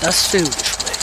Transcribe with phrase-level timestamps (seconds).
[0.00, 0.96] Das Filmgespräch.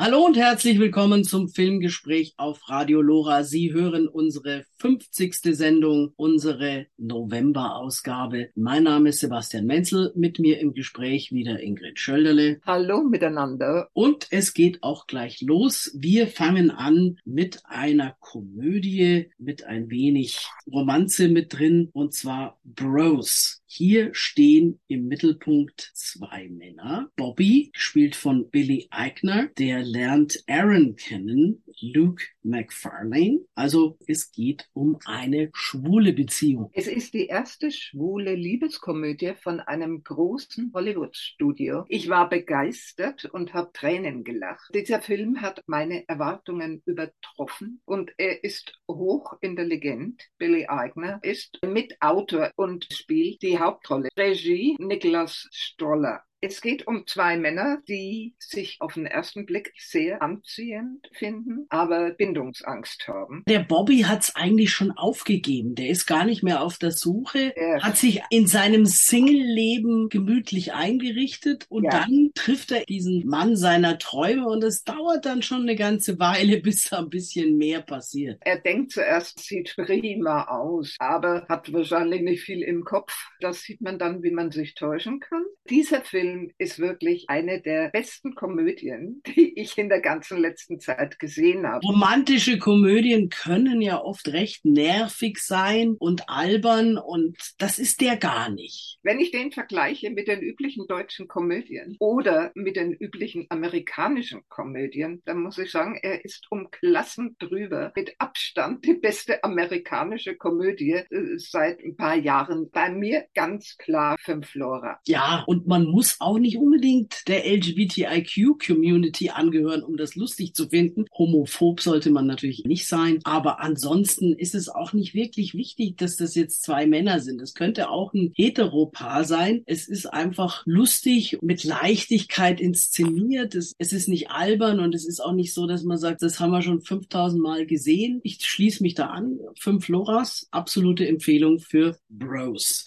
[0.00, 3.44] Hallo und herzlich willkommen zum Filmgespräch auf Radio Lora.
[3.44, 5.54] Sie hören unsere 50.
[5.54, 8.48] Sendung, unsere November-Ausgabe.
[8.54, 12.60] Mein Name ist Sebastian Menzel, mit mir im Gespräch wieder Ingrid Schölderle.
[12.64, 13.90] Hallo miteinander.
[13.92, 15.94] Und es geht auch gleich los.
[15.94, 23.60] Wir fangen an mit einer Komödie, mit ein wenig Romanze mit drin, und zwar Bros.
[23.66, 27.08] Hier stehen im Mittelpunkt zwei Männer.
[27.14, 33.40] Bobby, gespielt von Billy Eichner, der lernt Aaron kennen, Luke McFarlane.
[33.54, 36.70] Also es geht um eine schwule Beziehung.
[36.72, 41.84] Es ist die erste schwule Liebeskomödie von einem großen Hollywood-Studio.
[41.88, 44.70] Ich war begeistert und habe Tränen gelacht.
[44.74, 50.22] Dieser Film hat meine Erwartungen übertroffen und er ist hochintelligent.
[50.38, 54.08] Billy Eichner ist Mitautor und spielt die Hauptrolle.
[54.16, 56.22] Regie Niklas Stroller.
[56.42, 62.12] Es geht um zwei Männer, die sich auf den ersten Blick sehr anziehend finden, aber
[62.12, 63.42] Bindungsangst haben.
[63.46, 65.74] Der Bobby hat's eigentlich schon aufgegeben.
[65.74, 67.82] Der ist gar nicht mehr auf der Suche, Ja.
[67.82, 71.90] hat sich in seinem Single-Leben gemütlich eingerichtet und Ja.
[71.90, 76.60] dann trifft er diesen Mann seiner Träume und es dauert dann schon eine ganze Weile,
[76.62, 78.40] bis da ein bisschen mehr passiert.
[78.46, 83.12] Er denkt zuerst, sieht prima aus, aber hat wahrscheinlich nicht viel im Kopf.
[83.40, 85.42] Das sieht man dann, wie man sich täuschen kann.
[85.68, 91.18] Dieser Film ist wirklich eine der besten Komödien, die ich in der ganzen letzten Zeit
[91.18, 91.86] gesehen habe.
[91.86, 98.50] Romantische Komödien können ja oft recht nervig sein und albern und das ist der gar
[98.50, 98.98] nicht.
[99.02, 105.22] Wenn ich den vergleiche mit den üblichen deutschen Komödien oder mit den üblichen amerikanischen Komödien,
[105.24, 107.92] dann muss ich sagen, er ist um Klassen drüber.
[107.94, 112.70] Mit Abstand die beste amerikanische Komödie äh, seit ein paar Jahren.
[112.70, 115.00] Bei mir ganz klar Fünf Flora.
[115.06, 121.06] Ja, und man muss auch nicht unbedingt der LGBTIQ-Community angehören, um das lustig zu finden.
[121.12, 126.14] Homophob sollte man natürlich nicht sein, aber ansonsten ist es auch nicht wirklich wichtig, dass
[126.14, 127.42] das jetzt zwei Männer sind.
[127.42, 129.64] Es könnte auch ein Heteropaar sein.
[129.66, 133.56] Es ist einfach lustig, mit Leichtigkeit inszeniert.
[133.56, 136.38] Es, es ist nicht albern und es ist auch nicht so, dass man sagt, das
[136.38, 138.20] haben wir schon 5000 Mal gesehen.
[138.22, 139.40] Ich schließe mich da an.
[139.58, 142.86] Fünf Loras, absolute Empfehlung für Bros.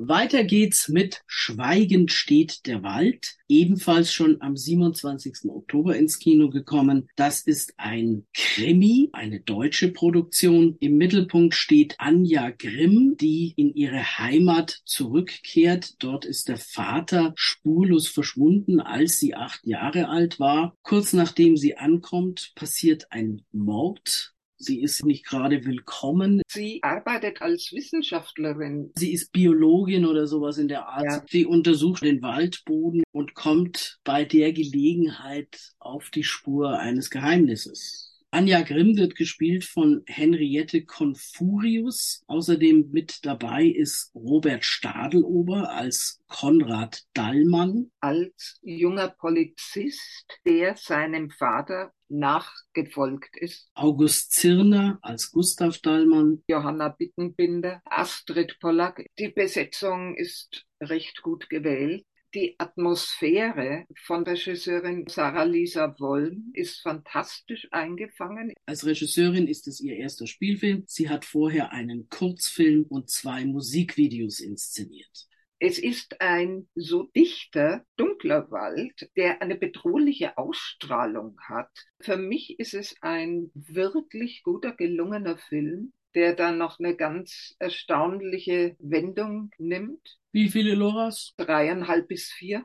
[0.00, 5.50] Weiter geht's mit Schweigend steht der Wald, ebenfalls schon am 27.
[5.50, 7.08] Oktober ins Kino gekommen.
[7.16, 10.76] Das ist ein Krimi, eine deutsche Produktion.
[10.78, 16.00] Im Mittelpunkt steht Anja Grimm, die in ihre Heimat zurückkehrt.
[16.00, 20.76] Dort ist der Vater spurlos verschwunden, als sie acht Jahre alt war.
[20.82, 24.32] Kurz nachdem sie ankommt, passiert ein Mord.
[24.60, 26.42] Sie ist nicht gerade willkommen.
[26.48, 28.90] Sie arbeitet als Wissenschaftlerin.
[28.96, 31.04] Sie ist Biologin oder sowas in der Art.
[31.04, 31.24] Ja.
[31.28, 38.07] Sie untersucht den Waldboden und kommt bei der Gelegenheit auf die Spur eines Geheimnisses.
[38.30, 42.22] Anja Grimm wird gespielt von Henriette Confurius.
[42.26, 47.90] Außerdem mit dabei ist Robert Stadelober als Konrad Dallmann.
[48.00, 53.70] als junger Polizist, der seinem Vater nachgefolgt ist.
[53.74, 56.42] August Zirner als Gustav Dallmann.
[56.48, 59.06] Johanna Bittenbinder, Astrid Pollack.
[59.18, 62.04] Die Besetzung ist recht gut gewählt.
[62.34, 68.52] Die Atmosphäre von Regisseurin Sarah Lisa Wollm ist fantastisch eingefangen.
[68.66, 70.84] Als Regisseurin ist es ihr erster Spielfilm.
[70.86, 75.26] Sie hat vorher einen Kurzfilm und zwei Musikvideos inszeniert.
[75.58, 81.70] Es ist ein so dichter, dunkler Wald, der eine bedrohliche Ausstrahlung hat.
[81.98, 88.76] Für mich ist es ein wirklich guter, gelungener Film, der dann noch eine ganz erstaunliche
[88.78, 90.18] Wendung nimmt.
[90.32, 91.34] Wie viele Loras?
[91.36, 92.64] Dreieinhalb bis vier.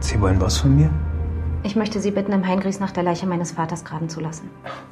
[0.00, 1.15] Sie wollen was von mir?
[1.66, 4.48] Ich möchte Sie bitten, im Heingries nach der Leiche meines Vaters graben zu lassen.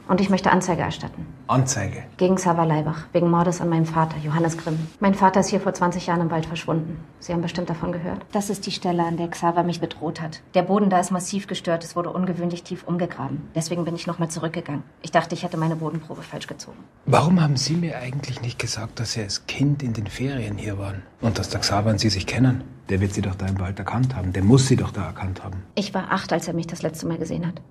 [0.09, 1.25] Und ich möchte Anzeige erstatten.
[1.47, 2.03] Anzeige.
[2.17, 4.77] Gegen Xaver Leibach, wegen Mordes an meinem Vater, Johannes Grimm.
[4.99, 6.99] Mein Vater ist hier vor 20 Jahren im Wald verschwunden.
[7.21, 8.27] Sie haben bestimmt davon gehört.
[8.33, 10.41] Das ist die Stelle, an der Xaver mich bedroht hat.
[10.55, 13.49] Der Boden da ist massiv gestört, es wurde ungewöhnlich tief umgegraben.
[13.55, 14.83] Deswegen bin ich nochmal zurückgegangen.
[15.03, 16.79] Ich dachte, ich hätte meine Bodenprobe falsch gezogen.
[17.07, 20.77] Warum haben Sie mir eigentlich nicht gesagt, dass Sie als Kind in den Ferien hier
[20.77, 21.05] waren?
[21.25, 22.63] Und dass der Xaver und Sie sich kennen?
[22.91, 24.35] Der wird Sie doch da im Wald erkannt haben.
[24.35, 25.63] Der muss Sie doch da erkannt haben.
[25.75, 27.63] Ich war acht, als er mich das letzte Mal gesehen hat.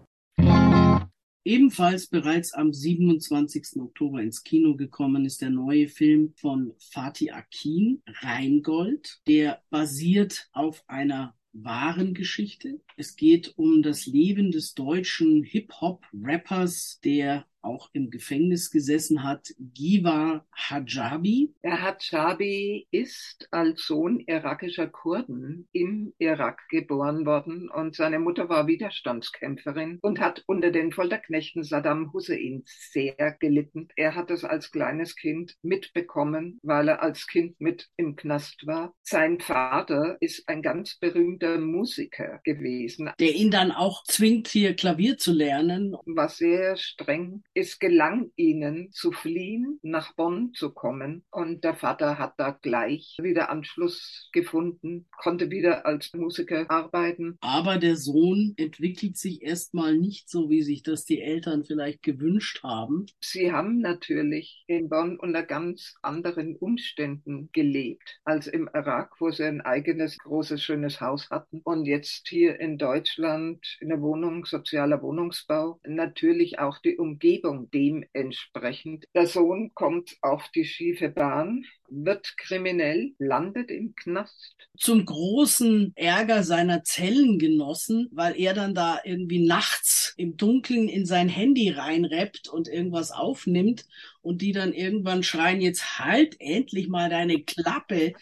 [1.45, 3.79] Ebenfalls bereits am 27.
[3.79, 9.21] Oktober ins Kino gekommen ist der neue Film von Fatih Akin, Rheingold.
[9.27, 12.81] Der basiert auf einer wahren Geschichte.
[12.97, 20.45] Es geht um das Leben des deutschen Hip-Hop-Rappers, der auch im Gefängnis gesessen hat, Giva
[20.53, 21.53] Hajabi.
[21.63, 28.67] Der Hajabi ist als Sohn irakischer Kurden im Irak geboren worden und seine Mutter war
[28.67, 33.87] Widerstandskämpferin und hat unter den Folterknechten Saddam Hussein sehr gelitten.
[33.95, 38.93] Er hat es als kleines Kind mitbekommen, weil er als Kind mit im Knast war.
[39.01, 43.11] Sein Vater ist ein ganz berühmter Musiker gewesen.
[43.19, 45.95] Der ihn dann auch zwingt, hier Klavier zu lernen.
[46.05, 47.43] War sehr streng.
[47.55, 51.23] Es gelang ihnen zu fliehen, nach Bonn zu kommen.
[51.29, 57.37] Und der Vater hat da gleich wieder Anschluss gefunden, konnte wieder als Musiker arbeiten.
[57.41, 62.63] Aber der Sohn entwickelt sich erstmal nicht so, wie sich das die Eltern vielleicht gewünscht
[62.63, 63.05] haben.
[63.19, 69.43] Sie haben natürlich in Bonn unter ganz anderen Umständen gelebt als im Irak, wo sie
[69.43, 71.61] ein eigenes großes, schönes Haus hatten.
[71.63, 79.05] Und jetzt hier in Deutschland in der Wohnung, sozialer Wohnungsbau, natürlich auch die Umgebung dementsprechend.
[79.13, 84.55] Der Sohn kommt auf die schiefe Bahn, wird kriminell, landet im Knast.
[84.77, 91.29] Zum großen Ärger seiner Zellengenossen, weil er dann da irgendwie nachts im Dunkeln in sein
[91.29, 93.85] Handy reinrappt und irgendwas aufnimmt
[94.21, 98.13] und die dann irgendwann schreien, jetzt halt endlich mal deine Klappe.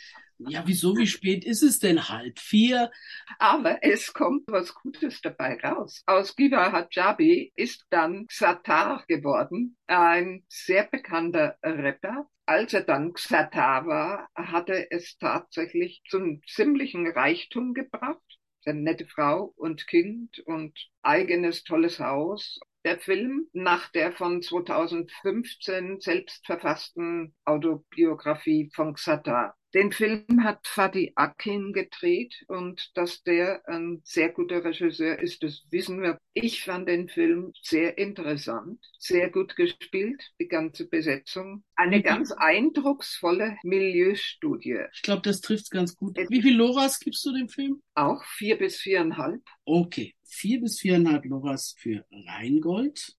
[0.48, 2.10] Ja, wieso, wie spät ist es denn?
[2.10, 2.92] Halb vier?
[3.40, 6.04] Aber es kommt was Gutes dabei raus.
[6.06, 12.28] Aus Giva Hajabi ist dann Xatar geworden, ein sehr bekannter Rapper.
[12.46, 18.20] Als er dann Xatar war, hatte es tatsächlich zum ziemlichen Reichtum gebracht.
[18.66, 26.00] Eine nette Frau und Kind und eigenes tolles Haus der Film nach der von 2015
[26.00, 29.56] selbst verfassten Autobiografie von Xatar.
[29.74, 35.64] Den Film hat Fadi Akin gedreht und dass der ein sehr guter Regisseur ist, das
[35.70, 36.18] wissen wir.
[36.34, 41.64] Ich fand den Film sehr interessant, sehr gut gespielt, die ganze Besetzung.
[41.76, 44.80] Eine ganz eindrucksvolle Milieustudie.
[44.94, 46.18] Ich glaube, das trifft ganz gut.
[46.18, 47.82] Wie viel Loras gibst du dem Film?
[47.96, 49.42] Auch vier bis viereinhalb.
[49.64, 53.16] Okay, vier bis viereinhalb Loras für Rheingold.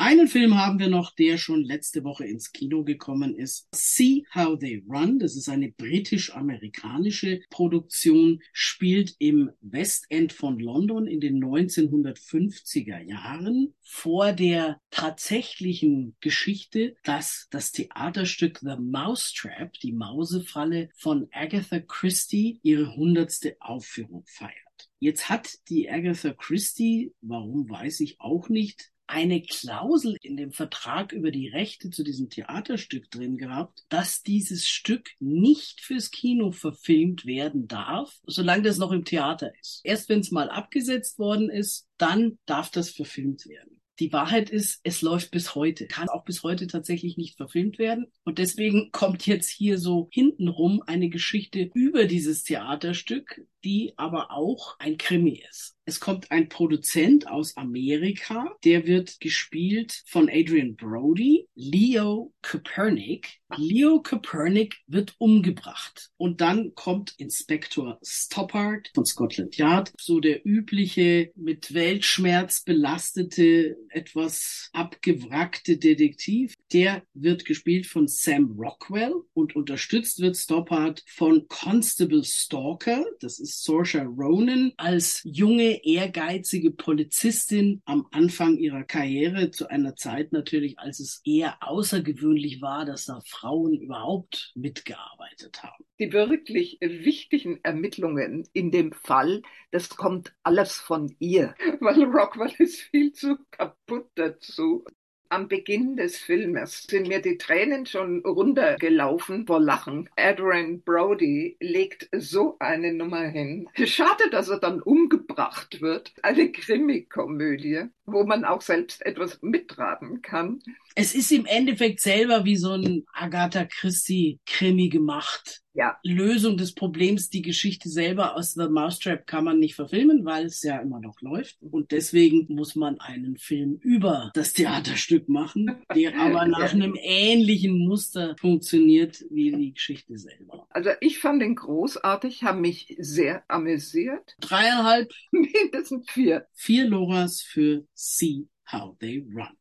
[0.00, 3.66] Einen Film haben wir noch, der schon letzte Woche ins Kino gekommen ist.
[3.74, 5.18] See How They Run.
[5.18, 13.74] Das ist eine britisch-amerikanische Produktion, spielt im West End von London in den 1950er Jahren
[13.80, 22.94] vor der tatsächlichen Geschichte, dass das Theaterstück The Mousetrap, die Mausefalle von Agatha Christie, ihre
[22.94, 24.54] hundertste Aufführung feiert.
[25.00, 31.12] Jetzt hat die Agatha Christie, warum weiß ich auch nicht, eine Klausel in dem Vertrag
[31.12, 37.26] über die Rechte zu diesem Theaterstück drin gehabt, dass dieses Stück nicht fürs Kino verfilmt
[37.26, 39.80] werden darf, solange das noch im Theater ist.
[39.84, 43.78] Erst wenn es mal abgesetzt worden ist, dann darf das verfilmt werden.
[43.98, 48.06] Die Wahrheit ist, es läuft bis heute, kann auch bis heute tatsächlich nicht verfilmt werden.
[48.24, 54.78] Und deswegen kommt jetzt hier so hintenrum eine Geschichte über dieses Theaterstück, die aber auch
[54.78, 55.76] ein Krimi ist.
[55.88, 63.38] Es kommt ein Produzent aus Amerika, der wird gespielt von Adrian Brody, Leo Copernic.
[63.56, 71.32] Leo Copernic wird umgebracht und dann kommt Inspektor Stoppard von Scotland Yard, so der übliche
[71.34, 76.52] mit Weltschmerz belastete, etwas abgewrackte Detektiv.
[76.74, 83.64] Der wird gespielt von Sam Rockwell und unterstützt wird Stoppard von Constable Stalker, das ist
[83.64, 91.00] Saoirse Ronan als junge ehrgeizige Polizistin am Anfang ihrer Karriere, zu einer Zeit natürlich, als
[91.00, 95.84] es eher außergewöhnlich war, dass da Frauen überhaupt mitgearbeitet haben.
[95.98, 102.80] Die wirklich wichtigen Ermittlungen in dem Fall, das kommt alles von ihr, weil Rockwell ist
[102.80, 104.84] viel zu kaputt dazu.
[105.30, 110.08] Am Beginn des Filmes sind mir die Tränen schon runtergelaufen vor Lachen.
[110.16, 113.68] Adrian Brody legt so eine Nummer hin.
[113.74, 116.14] Schade, dass er dann umgebracht wird.
[116.22, 120.60] Eine Krimikomödie, wo man auch selbst etwas mitraten kann.
[120.94, 125.96] Es ist im Endeffekt selber wie so ein Agatha Christie Krimi gemacht ja.
[126.02, 130.60] Lösung des Problems, die Geschichte selber aus The Mousetrap kann man nicht verfilmen, weil es
[130.64, 131.58] ja immer noch läuft.
[131.62, 137.86] Und deswegen muss man einen Film über das Theaterstück machen, der aber nach einem ähnlichen
[137.86, 140.66] Muster funktioniert wie die Geschichte selber.
[140.70, 144.34] Also ich fand den großartig, habe mich sehr amüsiert.
[144.40, 145.12] Dreieinhalb.
[145.30, 146.48] Mindestens vier.
[146.54, 149.56] Vier Loras für See How They Run.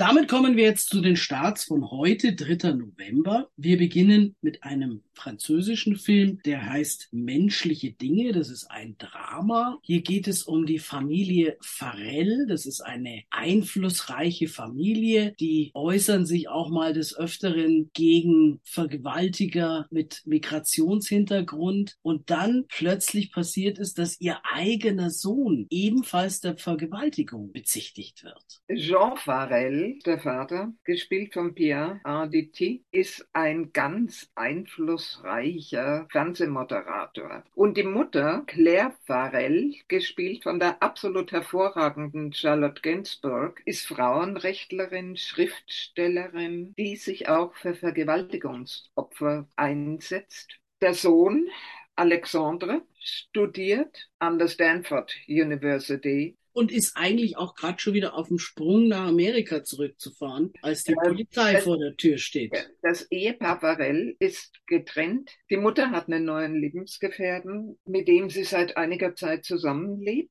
[0.00, 2.72] Damit kommen wir jetzt zu den Starts von heute, 3.
[2.72, 3.50] November.
[3.58, 8.32] Wir beginnen mit einem französischen Film, der heißt Menschliche Dinge.
[8.32, 9.78] Das ist ein Drama.
[9.82, 12.46] Hier geht es um die Familie Farrell.
[12.48, 15.34] Das ist eine einflussreiche Familie.
[15.38, 21.98] Die äußern sich auch mal des Öfteren gegen Vergewaltiger mit Migrationshintergrund.
[22.00, 28.62] Und dann plötzlich passiert es, dass ihr eigener Sohn ebenfalls der Vergewaltigung bezichtigt wird.
[28.80, 37.44] Jean Farrell, der Vater, gespielt von Pierre Arditi, ist ein ganz einflussreicher Fernsehmoderator.
[37.54, 46.74] Und die Mutter, Claire Farrell, gespielt von der absolut hervorragenden Charlotte Gainsbourg, ist Frauenrechtlerin, Schriftstellerin,
[46.78, 50.58] die sich auch für Vergewaltigungsopfer einsetzt.
[50.80, 51.48] Der Sohn,
[51.96, 58.38] Alexandre, studiert an der Stanford University und ist eigentlich auch gerade schon wieder auf dem
[58.38, 62.70] Sprung nach Amerika zurückzufahren, als die Polizei das, vor der Tür steht.
[62.82, 65.30] Das Ehepaar Varell ist getrennt.
[65.50, 70.30] Die Mutter hat einen neuen Lebensgefährten, mit dem sie seit einiger Zeit zusammenlebt.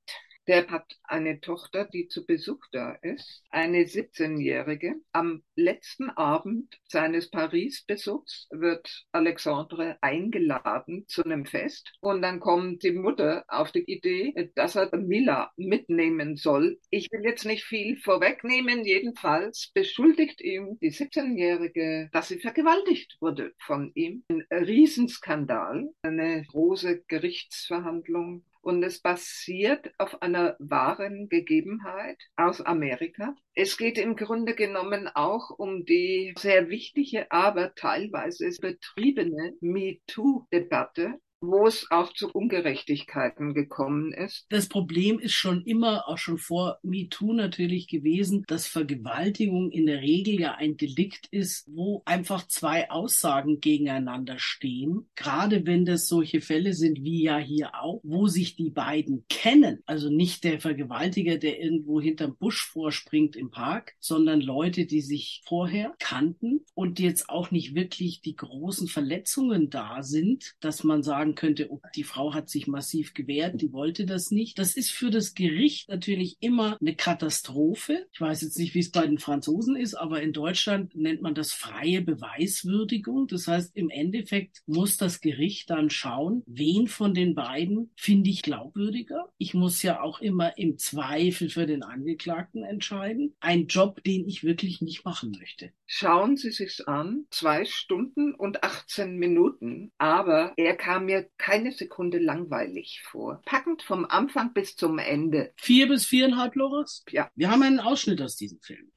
[0.49, 4.95] Der hat eine Tochter, die zu Besuch da ist, eine 17-Jährige.
[5.11, 12.93] Am letzten Abend seines Paris-Besuchs wird Alexandre eingeladen zu einem Fest und dann kommt die
[12.93, 16.79] Mutter auf die Idee, dass er Mila mitnehmen soll.
[16.89, 23.53] Ich will jetzt nicht viel vorwegnehmen, jedenfalls beschuldigt ihm die 17-Jährige, dass sie vergewaltigt wurde
[23.59, 24.23] von ihm.
[24.29, 33.35] Ein Riesenskandal, eine große Gerichtsverhandlung und es basiert auf einer wahren Gegebenheit aus Amerika.
[33.53, 41.67] Es geht im Grunde genommen auch um die sehr wichtige, aber teilweise betriebene MeToo-Debatte wo
[41.67, 44.46] es auch zu Ungerechtigkeiten gekommen ist.
[44.50, 50.01] Das Problem ist schon immer, auch schon vor MeToo natürlich gewesen, dass Vergewaltigung in der
[50.01, 55.08] Regel ja ein Delikt ist, wo einfach zwei Aussagen gegeneinander stehen.
[55.15, 59.81] Gerade wenn das solche Fälle sind wie ja hier auch, wo sich die beiden kennen.
[59.86, 65.41] Also nicht der Vergewaltiger, der irgendwo hinterm Busch vorspringt im Park, sondern Leute, die sich
[65.46, 71.28] vorher kannten und jetzt auch nicht wirklich die großen Verletzungen da sind, dass man sagen
[71.29, 74.57] sagen könnte, oh, die Frau hat sich massiv gewehrt, die wollte das nicht.
[74.59, 78.07] Das ist für das Gericht natürlich immer eine Katastrophe.
[78.12, 81.36] Ich weiß jetzt nicht, wie es bei den Franzosen ist, aber in Deutschland nennt man
[81.36, 83.27] das freie Beweiswürdigung.
[83.27, 88.41] Das heißt, im Endeffekt muss das Gericht dann schauen, wen von den beiden finde ich
[88.41, 89.29] glaubwürdiger.
[89.38, 93.36] Ich muss ja auch immer im Zweifel für den Angeklagten entscheiden.
[93.39, 95.71] Ein Job, den ich wirklich nicht machen möchte.
[95.91, 97.25] Schauen Sie sich's an.
[97.31, 99.91] Zwei Stunden und 18 Minuten.
[99.98, 103.41] Aber er kam mir keine Sekunde langweilig vor.
[103.43, 105.51] Packend vom Anfang bis zum Ende.
[105.55, 107.03] Vier bis viereinhalb, Loris?
[107.10, 107.31] Ja.
[107.34, 108.91] Wir haben einen Ausschnitt aus diesem Film.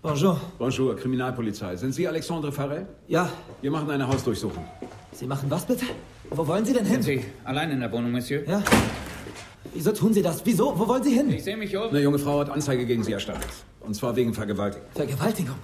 [0.00, 0.40] Bonjour.
[0.58, 1.74] Bonjour, Kriminalpolizei.
[1.74, 2.86] Sind Sie Alexandre Farrell?
[3.08, 3.28] Ja.
[3.62, 4.64] Wir machen eine Hausdurchsuchung.
[5.10, 5.86] Sie machen was bitte?
[6.30, 7.02] Wo wollen Sie denn hin?
[7.02, 8.48] Sind Sie allein in der Wohnung, Monsieur?
[8.48, 8.62] Ja.
[9.74, 10.40] Wieso tun Sie das?
[10.44, 10.78] Wieso?
[10.78, 11.30] Wo wollen Sie hin?
[11.30, 11.88] Ich sehe mich um.
[11.88, 13.50] Eine junge Frau hat Anzeige gegen Sie erstattet.
[13.80, 14.86] Und zwar wegen Vergewaltigung.
[14.94, 15.56] Vergewaltigung?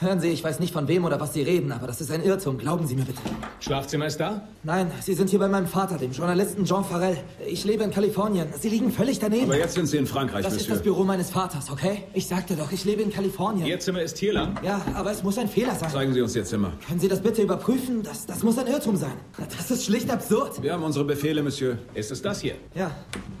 [0.00, 2.22] Hören Sie, ich weiß nicht von wem oder was Sie reden, aber das ist ein
[2.22, 2.56] Irrtum.
[2.56, 3.18] Glauben Sie mir bitte.
[3.58, 4.46] Schlafzimmer ist da?
[4.62, 7.16] Nein, Sie sind hier bei meinem Vater, dem Journalisten Jean Farrell.
[7.48, 8.46] Ich lebe in Kalifornien.
[8.60, 9.46] Sie liegen völlig daneben.
[9.46, 10.68] Aber jetzt sind Sie in Frankreich, Das Monsieur.
[10.70, 12.04] ist das Büro meines Vaters, okay?
[12.14, 13.66] Ich sagte doch, ich lebe in Kalifornien.
[13.66, 14.56] Ihr Zimmer ist hier lang?
[14.62, 15.90] Ja, aber es muss ein Fehler sein.
[15.90, 16.72] Zeigen Sie uns Ihr Zimmer.
[16.86, 18.04] Können Sie das bitte überprüfen?
[18.04, 19.14] Das, das muss ein Irrtum sein.
[19.56, 20.62] Das ist schlicht absurd.
[20.62, 21.76] Wir haben unsere Befehle, Monsieur.
[21.94, 22.54] Ist es das hier?
[22.76, 22.92] Ja,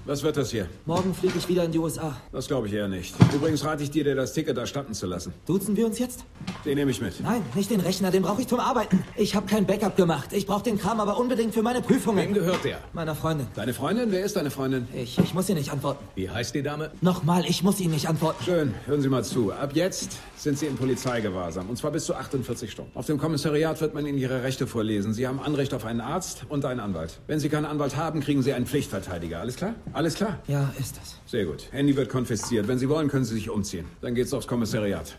[0.06, 0.66] Was wird das hier?
[0.86, 2.16] morgen fliege ich wieder in die USA.
[2.32, 3.14] Das glaube ich eher nicht.
[3.32, 5.32] Übrigens rate ich dir, dir das Ticket erstatten zu lassen.
[5.46, 6.24] Duzen wir uns jetzt?
[6.64, 7.20] Den nehme ich mit.
[7.20, 9.04] Nein, nicht den Rechner, den brauche ich zum Arbeiten.
[9.16, 10.32] Ich habe kein Backup gemacht.
[10.32, 12.34] Ich brauche den Kram aber unbedingt für meine Wem Prüfungen.
[12.34, 12.78] gehört der?
[12.92, 13.46] Meiner Freundin.
[13.54, 14.10] Deine Freundin?
[14.10, 14.88] Wer ist deine Freundin?
[14.94, 16.04] Ich, ich muss ihr nicht antworten.
[16.14, 16.90] Wie heißt die Dame?
[17.00, 18.42] Nochmal, ich muss Ihnen nicht antworten.
[18.44, 19.52] Schön, hören Sie mal zu.
[19.52, 21.68] Ab jetzt sind Sie in Polizeigewahrsam.
[21.68, 22.90] Und zwar bis zu 48 Stunden.
[22.96, 25.12] Auf dem Kommissariat wird man Ihnen Ihre Rechte vorlesen.
[25.14, 27.18] Sie haben Anrecht auf einen Arzt und einen Anwalt.
[27.26, 29.40] Wenn Sie keinen Anwalt haben, kriegen Sie einen Pflichtverteidiger.
[29.40, 29.74] Alles klar?
[29.92, 30.38] Alles klar?
[30.48, 31.16] Ja, ist es.
[31.30, 31.68] Sehr gut.
[31.72, 32.68] Handy wird konfisziert.
[32.68, 33.86] Wenn Sie wollen, können Sie sich umziehen.
[34.00, 35.16] Dann geht's aufs Kommissariat.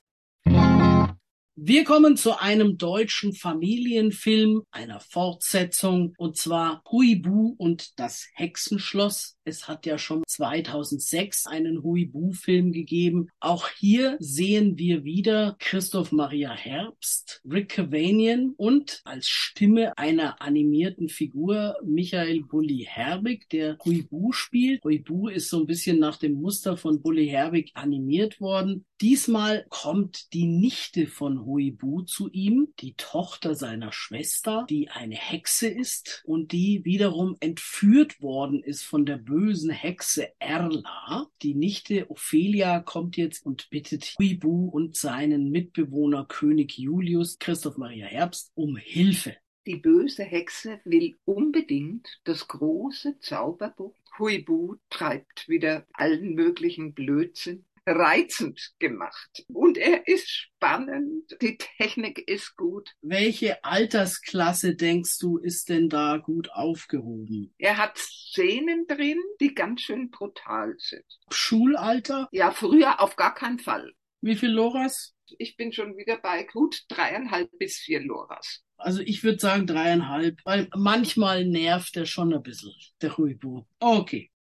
[1.62, 9.36] Wir kommen zu einem deutschen Familienfilm, einer Fortsetzung, und zwar Huibu und das Hexenschloss.
[9.50, 13.30] Es hat ja schon 2006 einen Huibu-Film gegeben.
[13.40, 21.10] Auch hier sehen wir wieder Christoph Maria Herbst, Rick Cavanian und als Stimme einer animierten
[21.10, 24.84] Figur Michael Bulli Herbig, der Huibu spielt.
[24.84, 28.86] Huibu ist so ein bisschen nach dem Muster von Bulli Herbig animiert worden.
[29.02, 35.70] Diesmal kommt die Nichte von Huibu zu ihm, die Tochter seiner Schwester, die eine Hexe
[35.70, 41.30] ist und die wiederum entführt worden ist von der bösen bösen Hexe Erla.
[41.44, 48.06] Die Nichte Ophelia kommt jetzt und bittet Huibu und seinen Mitbewohner König Julius, Christoph Maria
[48.06, 49.38] Herbst, um Hilfe.
[49.66, 53.96] Die böse Hexe will unbedingt das große Zauberbuch.
[54.18, 57.64] Huibu treibt wieder allen möglichen Blödsinn.
[57.86, 59.44] Reizend gemacht.
[59.48, 61.36] Und er ist spannend.
[61.42, 62.90] Die Technik ist gut.
[63.02, 67.54] Welche Altersklasse denkst du, ist denn da gut aufgehoben?
[67.58, 71.06] Er hat Szenen drin, die ganz schön brutal sind.
[71.32, 72.28] Schulalter?
[72.32, 73.94] Ja, früher auf gar keinen Fall.
[74.22, 75.16] Wie viel Loras?
[75.38, 78.64] Ich bin schon wieder bei gut dreieinhalb bis vier Loras.
[78.78, 83.64] Also ich würde sagen dreieinhalb, weil manchmal nervt er schon ein bisschen, der Huibu.
[83.80, 84.32] Okay.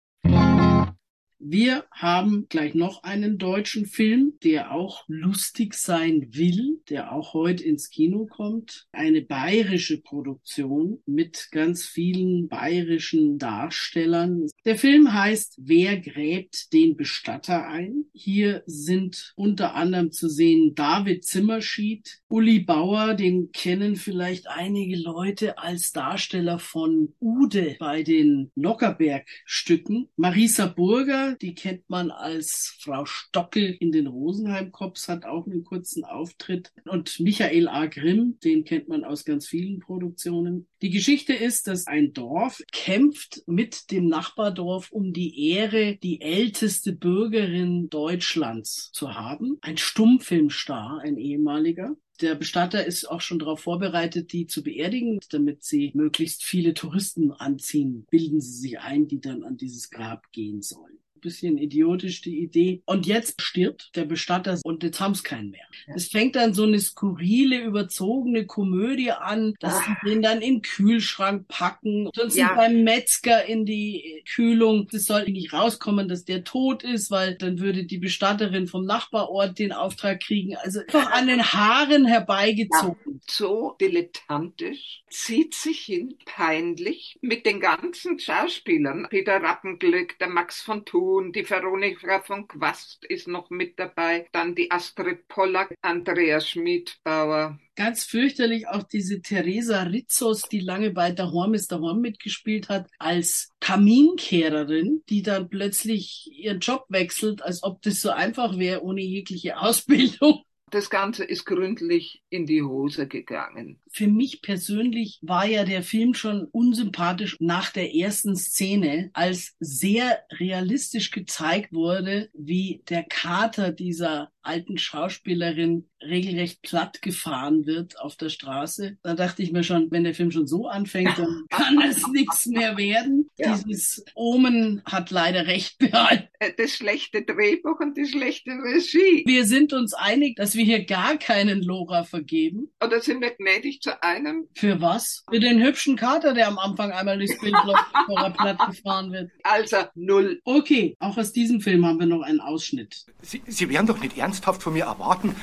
[1.42, 7.64] Wir haben gleich noch einen deutschen Film, der auch lustig sein will, der auch heute
[7.64, 8.88] ins Kino kommt.
[8.92, 14.48] Eine bayerische Produktion mit ganz vielen bayerischen Darstellern.
[14.66, 18.06] Der Film heißt Wer gräbt den Bestatter ein?
[18.12, 25.58] Hier sind unter anderem zu sehen David Zimmerschied, Uli Bauer, den kennen vielleicht einige Leute
[25.58, 30.10] als Darsteller von Ude bei den Lockerberg-Stücken.
[30.18, 36.04] Marisa Burger, die kennt man als Frau Stockel in den Rosenheim-Cops, hat auch einen kurzen
[36.04, 36.72] Auftritt.
[36.86, 37.86] Und Michael A.
[37.88, 40.68] Grimm, den kennt man aus ganz vielen Produktionen.
[40.82, 46.94] Die Geschichte ist, dass ein Dorf kämpft mit dem Nachbardorf um die Ehre, die älteste
[46.94, 49.58] Bürgerin Deutschlands zu haben.
[49.62, 51.96] Ein Stummfilmstar, ein ehemaliger.
[52.22, 57.32] Der Bestatter ist auch schon darauf vorbereitet, die zu beerdigen, damit sie möglichst viele Touristen
[57.32, 58.06] anziehen.
[58.12, 62.82] Bilden sie sich ein, die dann an dieses Grab gehen sollen bisschen idiotisch die Idee.
[62.86, 65.66] Und jetzt stirbt der Bestatter und jetzt haben es keinen mehr.
[65.96, 69.84] Es fängt dann so eine skurrile, überzogene Komödie an, dass Ah.
[70.04, 72.54] sie den dann in den Kühlschrank packen, sonst Ja.
[72.56, 74.88] beim Metzger in die Kühlung.
[74.92, 79.60] Es soll nicht rauskommen, dass der tot ist, weil dann würde die Bestatterin vom Nachbarort
[79.60, 80.56] den Auftrag kriegen.
[80.58, 83.22] Also einfach an den Haaren herbeigezogen.
[83.28, 89.08] So dilettantisch, zieht sich hin, peinlich, mit den ganzen Schauspielern.
[89.10, 94.56] Peter Rappenglück, der Max von Thun, die Veronika von Quast ist noch mit dabei, dann
[94.56, 97.60] die Astrid Pollack, Andreas Schmidbauer.
[97.76, 102.70] Ganz fürchterlich auch diese Theresa Rizzos, die lange bei der Horm ist der Horm mitgespielt
[102.70, 108.84] hat, als Kaminkehrerin, die dann plötzlich ihren Job wechselt, als ob das so einfach wäre,
[108.84, 110.44] ohne jegliche Ausbildung.
[110.72, 113.80] Das Ganze ist gründlich in die Hose gegangen.
[113.92, 120.24] Für mich persönlich war ja der Film schon unsympathisch nach der ersten Szene, als sehr
[120.32, 128.30] realistisch gezeigt wurde, wie der Kater dieser alten Schauspielerin regelrecht platt gefahren wird auf der
[128.30, 128.98] Straße.
[129.04, 132.48] Da dachte ich mir schon, wenn der Film schon so anfängt, dann kann es nichts
[132.48, 133.30] mehr werden.
[133.38, 133.58] Ja.
[133.58, 136.28] Dieses Omen hat leider recht behalten.
[136.58, 139.24] Das schlechte Drehbuch und die schlechte Regie.
[139.28, 142.72] Wir sind uns einig, dass wir hier gar keinen Lora vergeben.
[142.84, 144.48] Oder sind wir gnädig zu einem?
[144.56, 145.26] Für was?
[145.30, 149.12] Für den hübschen Kater, der am Anfang einmal durchs Bild läuft, bevor er platt gefahren
[149.12, 149.32] wird.
[149.44, 150.40] Also null.
[150.44, 153.06] Okay, auch aus diesem Film haben wir noch einen Ausschnitt.
[153.22, 155.36] Sie, Sie werden doch nicht ernsthaft von mir erwarten,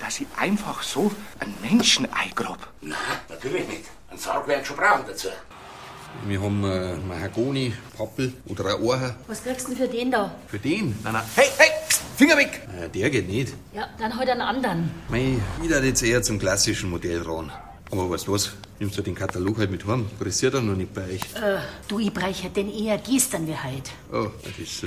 [0.00, 2.58] dass ich einfach so ein Menschenei grab.
[2.80, 2.96] Nein,
[3.28, 3.84] natürlich nicht.
[4.10, 5.28] Ein Sarg werden schon brauchen dazu.
[6.26, 9.14] Wir haben äh, Mahagoni, Pappel oder ein Ohr.
[9.28, 10.34] Was kriegst du denn für den da?
[10.48, 10.98] Für den?
[11.04, 11.22] Nein, nein.
[11.36, 11.68] Hey, hey!
[12.16, 12.60] Finger weg!
[12.76, 13.54] Äh, der geht nicht.
[13.72, 14.90] Ja, dann halt einen anderen.
[15.08, 17.52] Mei, ich würde jetzt eher zum klassischen Modell ran.
[17.90, 18.52] Aber weißt du was?
[18.78, 20.06] Nimmst du den Katalog halt mit heim?
[20.18, 21.20] Pressiert er noch nicht bei euch.
[21.34, 23.90] Äh, du, ich breche den eher gestern wie heute.
[24.12, 24.86] Oh, das, äh,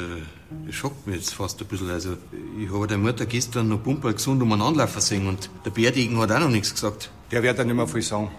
[0.66, 1.90] das schockt mich jetzt fast ein bisschen.
[1.90, 2.16] Also,
[2.58, 6.18] ich habe der Mutter gestern noch Pumper gesund um einen Anlaufen sehen und der Bärdigen
[6.18, 7.10] hat auch noch nichts gesagt.
[7.32, 8.32] Der wird dann nicht mehr viel sagen.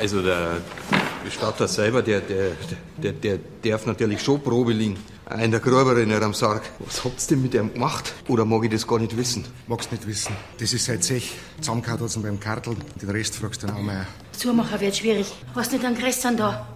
[0.00, 0.62] Also, der
[1.22, 2.52] Bestatter selber, der, der,
[2.96, 4.96] der, der darf natürlich schon Probe liegen.
[5.28, 6.62] In der Gruberin nicht am Sarg.
[6.78, 8.14] Was habt's denn mit ihm gemacht?
[8.28, 9.44] Oder mag ich das gar nicht wissen?
[9.66, 10.32] Magst nicht wissen.
[10.60, 11.36] Das ist seit sich.
[11.60, 12.76] Zusammengehauen hat's ihn beim Kartel.
[13.02, 14.06] Den Rest fragst du dann auch mal.
[14.30, 15.34] Zumacher wird schwierig.
[15.54, 16.75] Hast nicht einen Grästern da?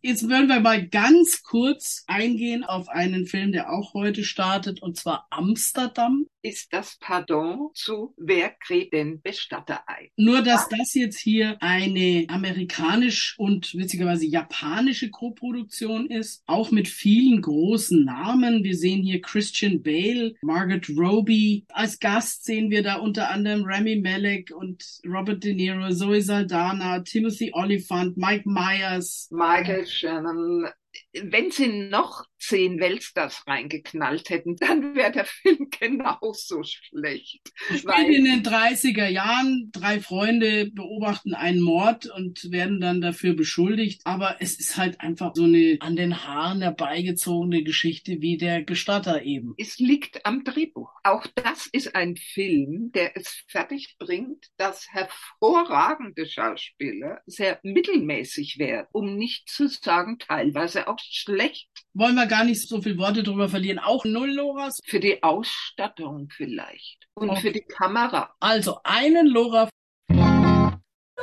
[0.00, 4.96] Jetzt wollen wir mal ganz kurz eingehen auf einen Film, der auch heute startet, und
[4.96, 6.26] zwar Amsterdam.
[6.40, 10.08] Ist das Pardon zu Wer kräht den Bestatter ein?
[10.16, 17.42] Nur, dass das jetzt hier eine amerikanisch und witzigerweise japanische Koproduktion ist, auch mit vielen
[17.42, 18.62] großen Namen.
[18.62, 21.64] Wir sehen hier Christian Bale, Margaret Robbie.
[21.70, 27.00] Als Gast sehen wir da unter anderem Rami Malek und Robert De Niro, Zoe Saldana,
[27.00, 29.28] Timothy Oliphant, Mike Myers.
[29.32, 30.68] Michael Shannon.
[31.12, 37.40] Wenn Sie noch zehn Weltstars reingeknallt hätten, dann wäre der Film genauso schlecht.
[37.68, 39.70] Spielt in den 30er Jahren.
[39.72, 44.02] Drei Freunde beobachten einen Mord und werden dann dafür beschuldigt.
[44.04, 49.22] Aber es ist halt einfach so eine an den Haaren herbeigezogene Geschichte wie der Bestatter
[49.22, 49.54] eben.
[49.58, 50.90] Es liegt am Drehbuch.
[51.04, 58.86] Auch das ist ein Film, der es fertig bringt, dass hervorragende Schauspieler sehr mittelmäßig werden,
[58.92, 61.68] um nicht zu sagen teilweise auch schlecht.
[61.98, 63.80] Wollen wir gar nicht so viele Worte drüber verlieren.
[63.80, 64.78] Auch null Loras?
[64.84, 67.08] Für die Ausstattung vielleicht.
[67.14, 67.40] Und Okay.
[67.40, 68.32] für die Kamera.
[68.38, 69.68] Also einen Lora.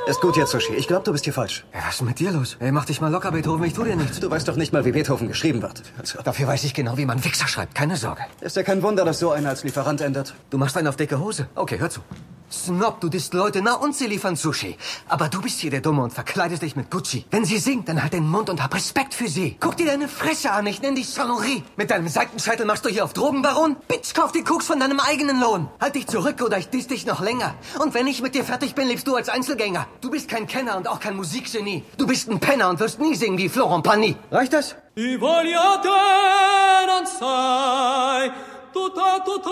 [0.04, 0.74] Ist gut jetzt, Sushi.
[0.74, 1.64] Ich glaube, du bist hier falsch.
[1.74, 2.56] Ja, was ist denn mit dir los?
[2.60, 3.64] Ey, mach dich mal locker, Beethoven.
[3.64, 4.20] Ich tu dir nichts.
[4.20, 5.82] Du weißt doch nicht mal, wie Beethoven geschrieben wird.
[5.98, 7.74] Also, dafür weiß ich genau, wie man Wichser schreibt.
[7.74, 8.22] Keine Sorge.
[8.40, 10.34] Ist ja kein Wunder, dass so einer als Lieferant ändert.
[10.50, 11.48] Du machst einen auf dicke Hose.
[11.56, 12.02] Okay, hör zu.
[12.48, 14.76] Snob, du disst Leute, na und sie liefern Sushi.
[15.08, 17.24] Aber du bist hier der Dumme und verkleidest dich mit Gucci.
[17.32, 19.56] Wenn sie singt, dann halt den Mund und hab Respekt für sie.
[19.58, 21.64] Guck dir deine Fresse an, ich nenn dich Sanorie.
[21.76, 23.74] Mit deinem Seitenscheitel machst du hier auf Drogenbaron?
[23.88, 25.68] Bitch, kauf die Koks von deinem eigenen Lohn.
[25.80, 27.52] Halt dich zurück oder ich diss dich noch länger.
[27.80, 29.85] Und wenn ich mit dir fertig bin, lebst du als Einzelgänger.
[30.00, 31.82] Du bist kein Kenner und auch kein Musikgenie.
[31.96, 34.16] Du bist ein Penner und wirst nie singen wie Florent Pagny.
[34.30, 34.76] Reicht das?
[34.96, 38.30] I voglia te non sai
[38.72, 39.50] tutta tutta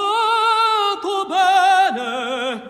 [1.03, 2.63] tu bene.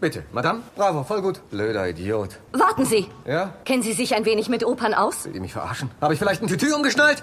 [0.00, 0.62] Bitte, Madame?
[0.76, 1.40] Bravo, voll gut.
[1.50, 2.38] Blöder Idiot.
[2.52, 3.06] Warten Sie.
[3.26, 3.54] Ja?
[3.64, 5.26] Kennen Sie sich ein wenig mit Opern aus?
[5.26, 5.90] Will die mich verarschen?
[6.00, 7.22] Habe ich vielleicht ein Tütü umgeschnallt?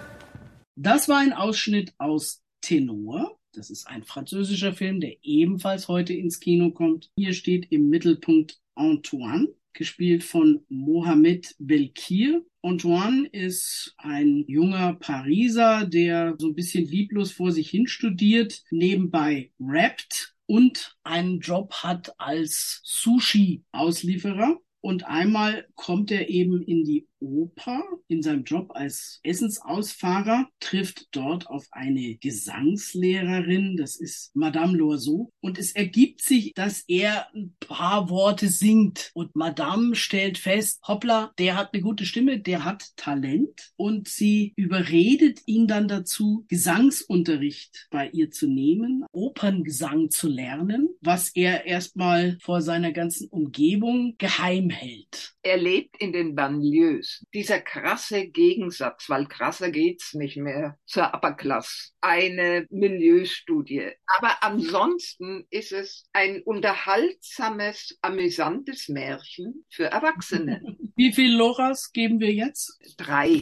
[0.76, 3.36] Das war ein Ausschnitt aus Tenor.
[3.54, 7.10] Das ist ein französischer Film, der ebenfalls heute ins Kino kommt.
[7.18, 12.44] Hier steht im Mittelpunkt Antoine, gespielt von Mohamed Belkir.
[12.62, 19.52] Antoine ist ein junger Pariser, der so ein bisschen lieblos vor sich hin studiert, nebenbei
[19.60, 24.60] rappt und einen Job hat als Sushi-Auslieferer.
[24.82, 31.48] Und einmal kommt er eben in die Oper, in seinem Job als Essensausfahrer, trifft dort
[31.48, 35.32] auf eine Gesangslehrerin, das ist Madame Loiseau.
[35.42, 39.12] Und es ergibt sich, dass er ein paar Worte singt.
[39.14, 43.72] Und Madame stellt fest, hoppla, der hat eine gute Stimme, der hat Talent.
[43.76, 51.30] Und sie überredet ihn dann dazu, Gesangsunterricht bei ihr zu nehmen, Operngesang zu lernen, was
[51.36, 55.34] er erstmal vor seiner ganzen Umgebung geheim hält.
[55.42, 57.26] Er lebt in den Banlieues.
[57.34, 61.94] Dieser krasse Gegensatz, weil krasser geht's nicht mehr zur Upper Class.
[62.02, 63.92] Eine Milieustudie.
[64.18, 70.62] Aber ansonsten ist es ein unterhaltsames, amüsantes Märchen für Erwachsene.
[70.96, 72.80] Wie viel Loras geben wir jetzt?
[72.98, 73.42] Drei.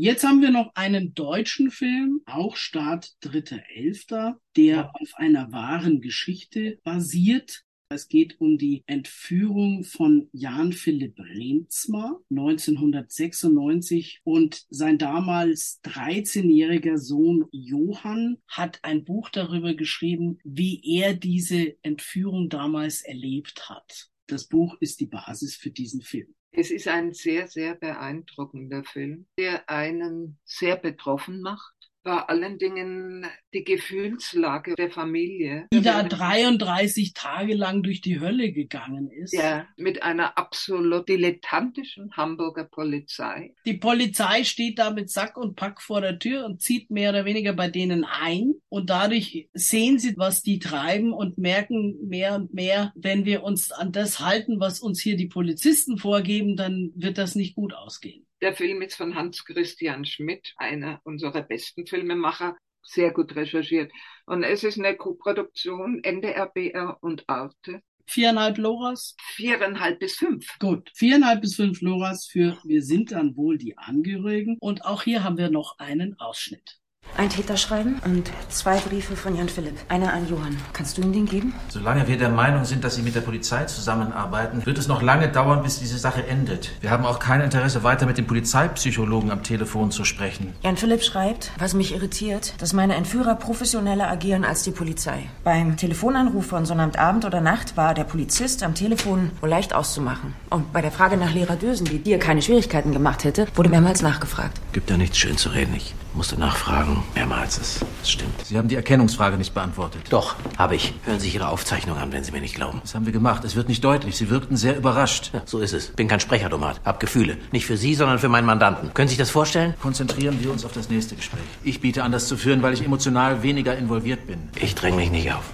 [0.00, 6.78] Jetzt haben wir noch einen deutschen Film, auch Start 3.11., der auf einer wahren Geschichte
[6.84, 7.64] basiert.
[7.90, 17.46] Es geht um die Entführung von Jan Philipp Reenzma 1996 und sein damals 13-jähriger Sohn
[17.50, 24.10] Johann hat ein Buch darüber geschrieben, wie er diese Entführung damals erlebt hat.
[24.26, 26.34] Das Buch ist die Basis für diesen Film.
[26.50, 31.77] Es ist ein sehr, sehr beeindruckender Film, der einen sehr betroffen macht.
[32.08, 35.66] Vor allen Dingen die Gefühlslage der Familie.
[35.70, 39.34] Die da 33 Tage lang durch die Hölle gegangen ist.
[39.34, 43.54] Ja, mit einer absolut dilettantischen Hamburger Polizei.
[43.66, 47.26] Die Polizei steht da mit Sack und Pack vor der Tür und zieht mehr oder
[47.26, 48.54] weniger bei denen ein.
[48.70, 53.70] Und dadurch sehen sie, was die treiben und merken mehr und mehr, wenn wir uns
[53.70, 58.24] an das halten, was uns hier die Polizisten vorgeben, dann wird das nicht gut ausgehen.
[58.40, 63.90] Der Film ist von Hans Christian Schmidt, einer unserer besten Filmemacher, sehr gut recherchiert.
[64.26, 67.82] Und es ist eine Co-Produktion NDR, BR und Arte.
[68.06, 69.16] Viereinhalb Loras?
[69.20, 70.56] Viereinhalb bis fünf.
[70.60, 74.56] Gut, viereinhalb bis fünf Loras für Wir sind dann wohl die Angehörigen.
[74.60, 76.78] Und auch hier haben wir noch einen Ausschnitt.
[77.16, 79.74] Ein Täterschreiben und zwei Briefe von Jan Philipp.
[79.88, 80.56] Einer an Johann.
[80.72, 81.52] Kannst du ihm den geben?
[81.68, 85.28] Solange wir der Meinung sind, dass Sie mit der Polizei zusammenarbeiten, wird es noch lange
[85.28, 86.70] dauern, bis diese Sache endet.
[86.80, 90.54] Wir haben auch kein Interesse, weiter mit dem Polizeipsychologen am Telefon zu sprechen.
[90.62, 95.28] Jan Philipp schreibt, was mich irritiert, dass meine Entführer professioneller agieren als die Polizei.
[95.42, 100.34] Beim Telefonanruf von Sonnabendabend oder Nacht war der Polizist am Telefon wohl leicht auszumachen.
[100.50, 104.02] Und bei der Frage nach Lehrer Dösen, die dir keine Schwierigkeiten gemacht hätte, wurde mehrmals
[104.02, 104.60] nachgefragt.
[104.72, 105.74] Gibt da nichts schön zu reden.
[105.76, 106.97] Ich musste nachfragen.
[107.14, 107.58] Mehrmals.
[107.58, 108.44] Es, es stimmt.
[108.44, 110.02] Sie haben die Erkennungsfrage nicht beantwortet.
[110.10, 110.94] Doch, habe ich.
[111.04, 112.80] Hören Sie sich Ihre Aufzeichnung an, wenn Sie mir nicht glauben.
[112.82, 113.44] Das haben wir gemacht.
[113.44, 114.16] Es wird nicht deutlich.
[114.16, 115.30] Sie wirkten sehr überrascht.
[115.32, 115.88] Ja, so ist es.
[115.88, 116.80] Bin kein Sprecherdomat.
[116.84, 117.38] Hab Gefühle.
[117.52, 118.94] Nicht für Sie, sondern für meinen Mandanten.
[118.94, 119.74] Können Sie sich das vorstellen?
[119.80, 121.42] Konzentrieren wir uns auf das nächste Gespräch.
[121.64, 124.38] Ich biete an, das zu führen, weil ich emotional weniger involviert bin.
[124.60, 125.44] Ich dränge mich nicht auf.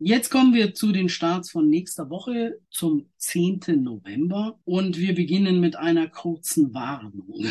[0.00, 3.82] Jetzt kommen wir zu den Starts von nächster Woche zum 10.
[3.82, 7.46] November und wir beginnen mit einer kurzen Warnung.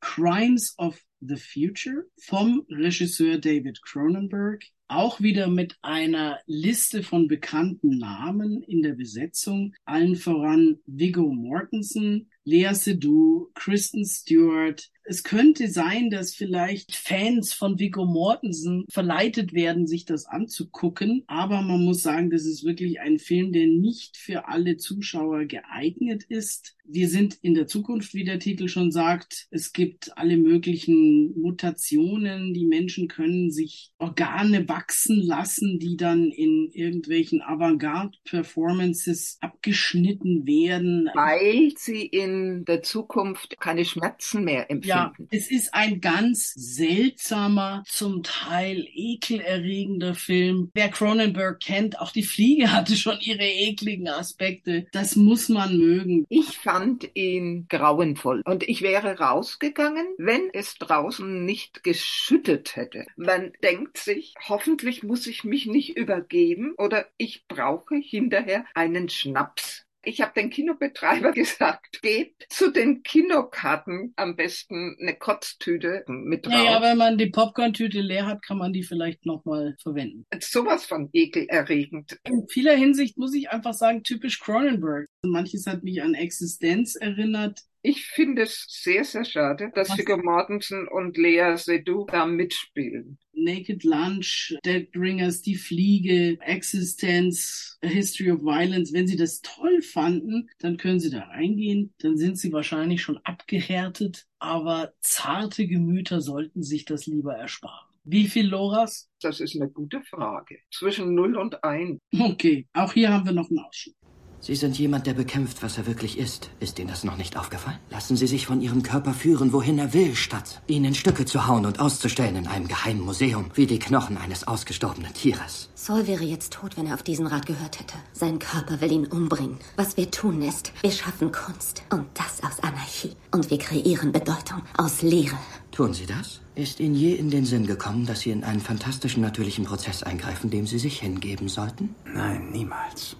[0.00, 4.64] Crimes of the Future vom Regisseur David Cronenberg.
[4.90, 9.74] Auch wieder mit einer Liste von bekannten Namen in der Besetzung.
[9.84, 14.88] Allen voran Viggo Mortensen, Lea Seydoux, Kristen Stewart.
[15.04, 21.22] Es könnte sein, dass vielleicht Fans von Viggo Mortensen verleitet werden, sich das anzugucken.
[21.26, 26.24] Aber man muss sagen, das ist wirklich ein Film, der nicht für alle Zuschauer geeignet
[26.24, 26.77] ist.
[26.90, 29.46] Wir sind in der Zukunft, wie der Titel schon sagt.
[29.50, 32.54] Es gibt alle möglichen Mutationen.
[32.54, 41.10] Die Menschen können sich Organe wachsen lassen, die dann in irgendwelchen Avantgarde-Performances abgeschnitten werden.
[41.14, 44.88] Weil sie in der Zukunft keine Schmerzen mehr empfinden.
[44.88, 50.70] Ja, es ist ein ganz seltsamer, zum Teil ekelerregender Film.
[50.72, 54.86] Wer Cronenberg kennt, auch die Fliege hatte schon ihre ekligen Aspekte.
[54.92, 56.24] Das muss man mögen.
[56.30, 56.77] Ich fand
[57.14, 63.06] ihn grauenvoll und ich wäre rausgegangen, wenn es draußen nicht geschüttet hätte.
[63.16, 69.87] Man denkt sich, hoffentlich muss ich mich nicht übergeben oder ich brauche hinterher einen Schnaps.
[70.08, 76.54] Ich habe den Kinobetreiber gesagt, gebt zu den Kinokarten am besten eine Kotztüte mit drauf.
[76.54, 80.24] Naja, wenn man die Popcorn-Tüte leer hat, kann man die vielleicht nochmal verwenden.
[80.40, 82.18] Sowas von ekelerregend.
[82.24, 85.08] In vieler Hinsicht muss ich einfach sagen, typisch Cronenberg.
[85.22, 87.60] Manches hat mich an Existenz erinnert.
[87.82, 93.18] Ich finde es sehr, sehr schade, dass Viggo Mortensen und Lea Seydoux da mitspielen.
[93.32, 98.92] Naked Lunch, Dead Ringers, Die Fliege, Existence, A History of Violence.
[98.92, 101.94] Wenn Sie das toll fanden, dann können Sie da reingehen.
[101.98, 104.26] Dann sind Sie wahrscheinlich schon abgehärtet.
[104.40, 107.86] Aber zarte Gemüter sollten sich das lieber ersparen.
[108.02, 109.08] Wie viel Loras?
[109.20, 110.58] Das ist eine gute Frage.
[110.72, 112.00] Zwischen 0 und 1.
[112.18, 113.94] Okay, auch hier haben wir noch einen Ausschnitt.
[114.40, 116.50] Sie sind jemand, der bekämpft, was er wirklich ist.
[116.60, 117.78] Ist Ihnen das noch nicht aufgefallen?
[117.90, 121.46] Lassen Sie sich von Ihrem Körper führen, wohin er will, statt ihn in Stücke zu
[121.46, 125.68] hauen und auszustellen in einem geheimen Museum, wie die Knochen eines ausgestorbenen Tieres.
[125.74, 127.94] Saul wäre jetzt tot, wenn er auf diesen Rat gehört hätte.
[128.12, 129.58] Sein Körper will ihn umbringen.
[129.76, 131.82] Was wir tun ist, wir schaffen Kunst.
[131.90, 133.16] Und das aus Anarchie.
[133.32, 135.38] Und wir kreieren Bedeutung aus Leere.
[135.72, 136.40] Tun Sie das?
[136.54, 140.50] Ist Ihnen je in den Sinn gekommen, dass Sie in einen fantastischen natürlichen Prozess eingreifen,
[140.50, 141.94] dem Sie sich hingeben sollten?
[142.04, 143.16] Nein, niemals.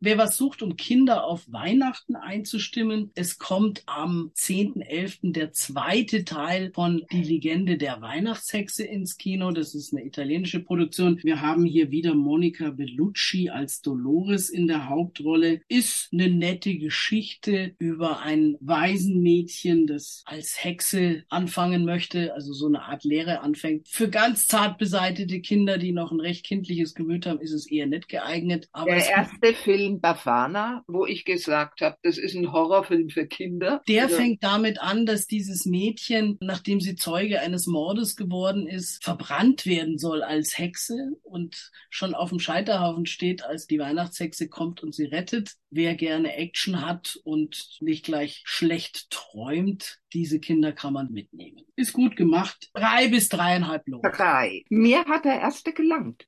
[0.00, 5.32] Wer was sucht, um Kinder auf Weihnachten einzustimmen, es kommt am 10.11.
[5.32, 9.50] der zweite Teil von Die Legende der Weihnachtshexe ins Kino.
[9.50, 11.18] Das ist eine italienische Produktion.
[11.24, 15.62] Wir haben hier wieder Monica Bellucci als Dolores in der Hauptrolle.
[15.66, 22.82] Ist eine nette Geschichte über ein Waisenmädchen, das als Hexe anfangen möchte, also so eine
[22.82, 23.88] Art Lehre anfängt.
[23.88, 27.86] Für ganz zart beseitete Kinder, die noch ein recht kindliches Gemüt haben, ist es eher
[27.88, 28.68] nicht geeignet.
[28.70, 33.82] Aber der erste Film Bafana, wo ich gesagt habe, das ist ein Horrorfilm für Kinder.
[33.88, 39.02] Der Also, fängt damit an, dass dieses Mädchen, nachdem sie Zeuge eines Mordes geworden ist,
[39.02, 44.82] verbrannt werden soll als Hexe und schon auf dem Scheiterhaufen steht, als die Weihnachtshexe kommt
[44.82, 45.54] und sie rettet.
[45.70, 51.64] Wer gerne Action hat und nicht gleich schlecht träumt, diese Kinder kann man mitnehmen.
[51.76, 52.70] Ist gut gemacht.
[52.74, 54.02] Drei bis dreieinhalb Lohn.
[54.02, 54.64] Drei.
[54.70, 56.26] Mir hat der erste gelangt.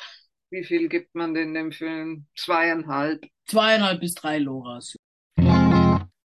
[0.50, 2.26] Wie viel gibt man denn dem Film?
[2.34, 3.24] Zweieinhalb.
[3.46, 4.96] Zweieinhalb bis drei Loras.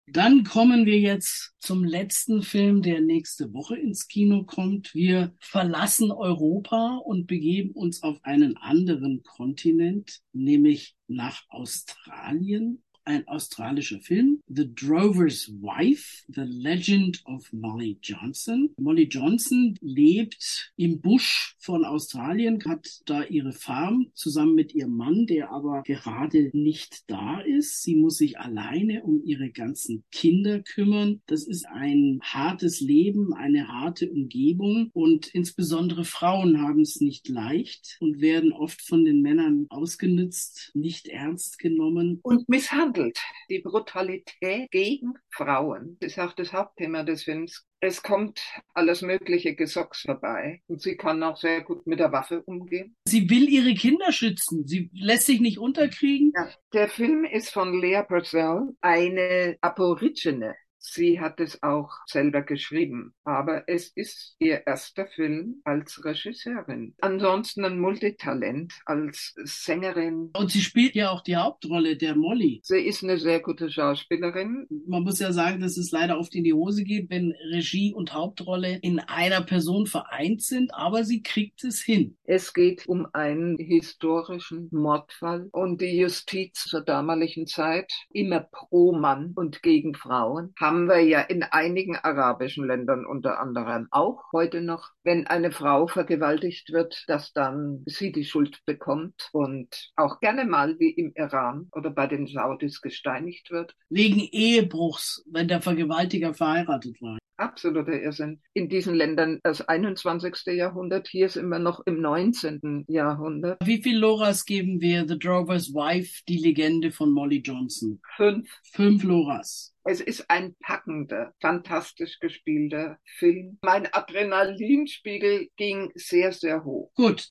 [0.05, 4.93] Dann kommen wir jetzt zum letzten Film, der nächste Woche ins Kino kommt.
[4.93, 13.99] Wir verlassen Europa und begeben uns auf einen anderen Kontinent, nämlich nach Australien ein australischer
[13.99, 18.69] Film, The Drover's Wife, The Legend of Molly Johnson.
[18.79, 25.25] Molly Johnson lebt im Busch von Australien, hat da ihre Farm zusammen mit ihrem Mann,
[25.25, 27.83] der aber gerade nicht da ist.
[27.83, 31.21] Sie muss sich alleine um ihre ganzen Kinder kümmern.
[31.27, 37.97] Das ist ein hartes Leben, eine harte Umgebung und insbesondere Frauen haben es nicht leicht
[37.99, 43.19] und werden oft von den Männern ausgenützt, nicht ernst genommen und misshandelt behandelt.
[43.49, 47.65] Die Brutalität gegen Frauen ist auch das Hauptthema des Films.
[47.79, 48.41] Es kommt
[48.73, 52.95] alles mögliche Gesocks vorbei und sie kann auch sehr gut mit der Waffe umgehen.
[53.05, 54.65] Sie will ihre Kinder schützen.
[54.65, 56.31] Sie lässt sich nicht unterkriegen.
[56.35, 56.49] Ja.
[56.73, 63.63] Der Film ist von Lea Purcell, eine Aborigine Sie hat es auch selber geschrieben, aber
[63.67, 66.93] es ist ihr erster Film als Regisseurin.
[66.99, 70.31] Ansonsten ein Multitalent als Sängerin.
[70.35, 72.59] Und sie spielt ja auch die Hauptrolle der Molly.
[72.63, 74.67] Sie ist eine sehr gute Schauspielerin.
[74.85, 78.13] Man muss ja sagen, dass es leider oft in die Hose geht, wenn Regie und
[78.13, 82.17] Hauptrolle in einer Person vereint sind, aber sie kriegt es hin.
[82.25, 89.31] Es geht um einen historischen Mordfall und die Justiz zur damaligen Zeit, immer pro Mann
[89.35, 94.59] und gegen Frauen, haben haben wir ja in einigen arabischen Ländern unter anderem auch heute
[94.59, 100.45] noch, wenn eine Frau vergewaltigt wird, dass dann sie die Schuld bekommt und auch gerne
[100.45, 103.75] mal wie im Iran oder bei den Saudis gesteinigt wird.
[103.89, 108.39] Wegen Ehebruchs, wenn der Vergewaltiger verheiratet war absoluter Irrsinn.
[108.53, 110.53] In diesen Ländern das 21.
[110.55, 112.85] Jahrhundert, hier sind wir noch im 19.
[112.87, 113.57] Jahrhundert.
[113.65, 117.99] Wie viel Loras geben wir The Drover's Wife, die Legende von Molly Johnson?
[118.15, 118.49] Fünf.
[118.71, 119.72] Fünf Loras.
[119.85, 123.57] Es ist ein packender, fantastisch gespielter Film.
[123.61, 126.93] Mein Adrenalinspiegel ging sehr, sehr hoch.
[126.95, 127.27] Gut,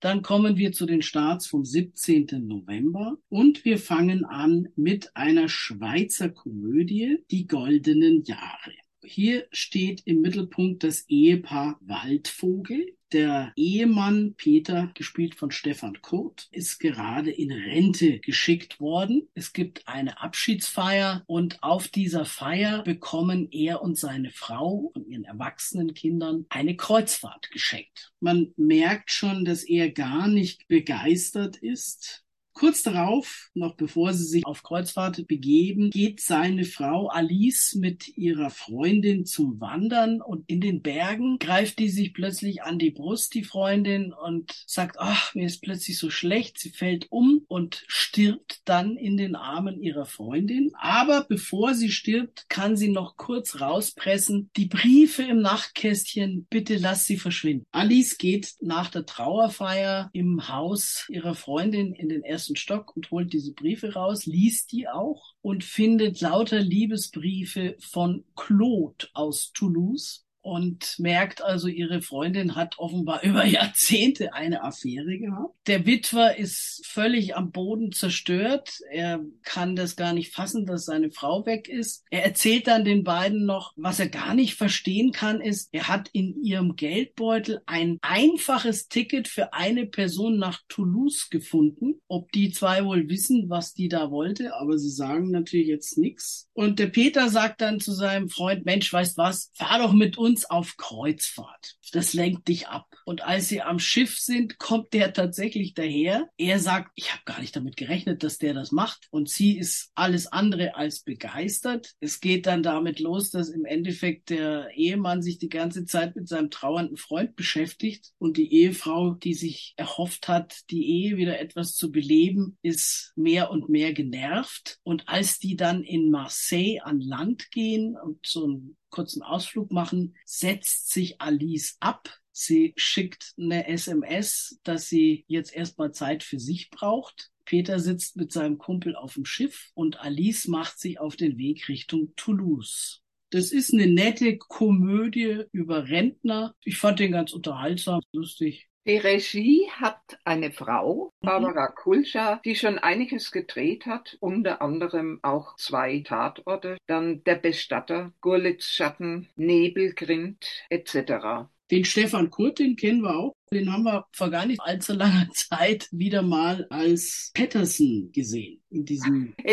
[0.00, 2.26] dann kommen wir zu den Starts vom 17.
[2.46, 8.72] November und wir fangen an mit einer Schweizer Komödie, Die goldenen Jahre.
[9.02, 12.96] Hier steht im Mittelpunkt das Ehepaar Waldvogel.
[13.12, 19.28] Der Ehemann Peter, gespielt von Stefan Kurt, ist gerade in Rente geschickt worden.
[19.34, 25.24] Es gibt eine Abschiedsfeier und auf dieser Feier bekommen er und seine Frau und ihren
[25.24, 28.12] erwachsenen Kindern eine Kreuzfahrt geschenkt.
[28.20, 34.44] Man merkt schon, dass er gar nicht begeistert ist Kurz darauf, noch bevor sie sich
[34.44, 40.82] auf Kreuzfahrt begeben, geht seine Frau Alice mit ihrer Freundin zum Wandern und in den
[40.82, 45.62] Bergen greift die sich plötzlich an die Brust, die Freundin, und sagt, ach, mir ist
[45.62, 46.58] plötzlich so schlecht.
[46.58, 50.72] Sie fällt um und stirbt dann in den Armen ihrer Freundin.
[50.74, 57.06] Aber bevor sie stirbt, kann sie noch kurz rauspressen, die Briefe im Nachtkästchen, bitte lass
[57.06, 57.64] sie verschwinden.
[57.70, 63.10] Alice geht nach der Trauerfeier im Haus ihrer Freundin in den ersten ersten Stock und
[63.10, 70.24] holt diese Briefe raus, liest die auch und findet lauter Liebesbriefe von Claude aus Toulouse
[70.42, 75.54] und merkt also, ihre Freundin hat offenbar über Jahrzehnte eine Affäre gehabt.
[75.66, 78.78] Der Witwer ist völlig am Boden zerstört.
[78.90, 82.04] Er kann das gar nicht fassen, dass seine Frau weg ist.
[82.10, 86.08] Er erzählt dann den beiden noch, was er gar nicht verstehen kann, ist, er hat
[86.12, 92.00] in ihrem Geldbeutel ein einfaches Ticket für eine Person nach Toulouse gefunden.
[92.08, 96.48] Ob die zwei wohl wissen, was die da wollte, aber sie sagen natürlich jetzt nichts.
[96.52, 100.29] Und der Peter sagt dann zu seinem Freund, Mensch, weißt was, fahr doch mit uns
[100.30, 101.76] uns auf Kreuzfahrt.
[101.92, 102.86] Das lenkt dich ab.
[103.04, 106.28] Und als sie am Schiff sind, kommt der tatsächlich daher.
[106.38, 109.08] Er sagt, ich habe gar nicht damit gerechnet, dass der das macht.
[109.10, 111.94] Und sie ist alles andere als begeistert.
[111.98, 116.28] Es geht dann damit los, dass im Endeffekt der Ehemann sich die ganze Zeit mit
[116.28, 121.74] seinem trauernden Freund beschäftigt und die Ehefrau, die sich erhofft hat, die Ehe wieder etwas
[121.74, 124.78] zu beleben, ist mehr und mehr genervt.
[124.84, 130.16] Und als die dann in Marseille an Land gehen und so ein kurzen Ausflug machen,
[130.24, 136.70] setzt sich Alice ab Sie schickt eine SMS, dass sie jetzt erstmal Zeit für sich
[136.70, 137.30] braucht.
[137.44, 141.68] Peter sitzt mit seinem Kumpel auf dem Schiff und Alice macht sich auf den Weg
[141.68, 143.02] Richtung Toulouse.
[143.28, 146.54] Das ist eine nette Komödie über Rentner.
[146.64, 148.69] Ich fand den ganz unterhaltsam, lustig.
[148.90, 155.54] Die Regie hat eine Frau, Barbara Kulscha, die schon einiges gedreht hat, unter anderem auch
[155.54, 161.46] zwei Tatorte, dann Der Bestatter, Gurlitzschatten, Nebelgrind etc.
[161.70, 163.34] Den Stefan Kurt, den kennen wir auch.
[163.52, 168.60] Den haben wir vor gar nicht allzu langer Zeit wieder mal als Patterson gesehen.
[168.70, 169.34] In diesem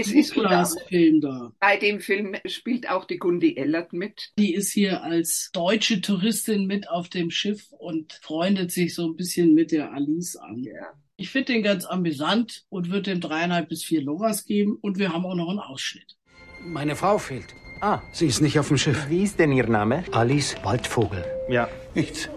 [0.89, 1.53] Film da.
[1.59, 4.31] Bei dem Film spielt auch die Gundi Ellert mit.
[4.37, 9.15] Die ist hier als deutsche Touristin mit auf dem Schiff und freundet sich so ein
[9.15, 10.63] bisschen mit der Alice an.
[11.17, 15.13] Ich finde den ganz amüsant und würde dem dreieinhalb bis vier Loras geben und wir
[15.13, 16.16] haben auch noch einen Ausschnitt.
[16.65, 17.53] Meine Frau fehlt.
[17.81, 17.99] Ah.
[18.11, 19.07] Sie ist nicht auf dem Schiff.
[19.09, 20.03] Wie ist denn Ihr Name?
[20.11, 21.23] Alice Waldvogel.
[21.47, 21.67] Ja.
[21.93, 22.29] Nichts.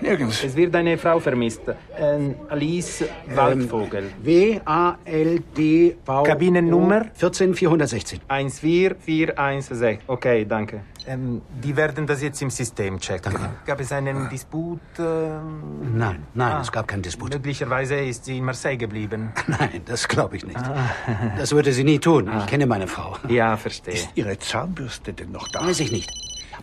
[0.00, 0.42] Nirgends.
[0.44, 1.60] Es wird eine Frau vermisst.
[1.98, 3.04] Ähm, Alice
[3.34, 4.10] Waldvogel.
[4.22, 6.22] W-A-L-D-V.
[6.22, 7.06] Kabinennummer?
[7.14, 8.20] 14416.
[8.28, 9.98] 14416.
[10.06, 10.80] Okay, danke.
[11.08, 13.34] Ähm, die werden das jetzt im System checken.
[13.64, 14.80] Gab es einen Disput?
[14.98, 15.96] Ähm?
[15.96, 16.60] Nein, nein, Ah.
[16.60, 17.32] es gab keinen Disput.
[17.32, 19.32] Möglicherweise ist sie in Marseille geblieben.
[19.46, 20.60] Nein, das glaube ich nicht.
[21.38, 22.30] Das würde sie nie tun.
[22.40, 23.16] Ich kenne meine Frau.
[23.28, 23.94] Ja, verstehe.
[23.94, 25.66] Ist Ihre Zahnbürste denn noch da?
[25.66, 26.10] Weiß ich nicht.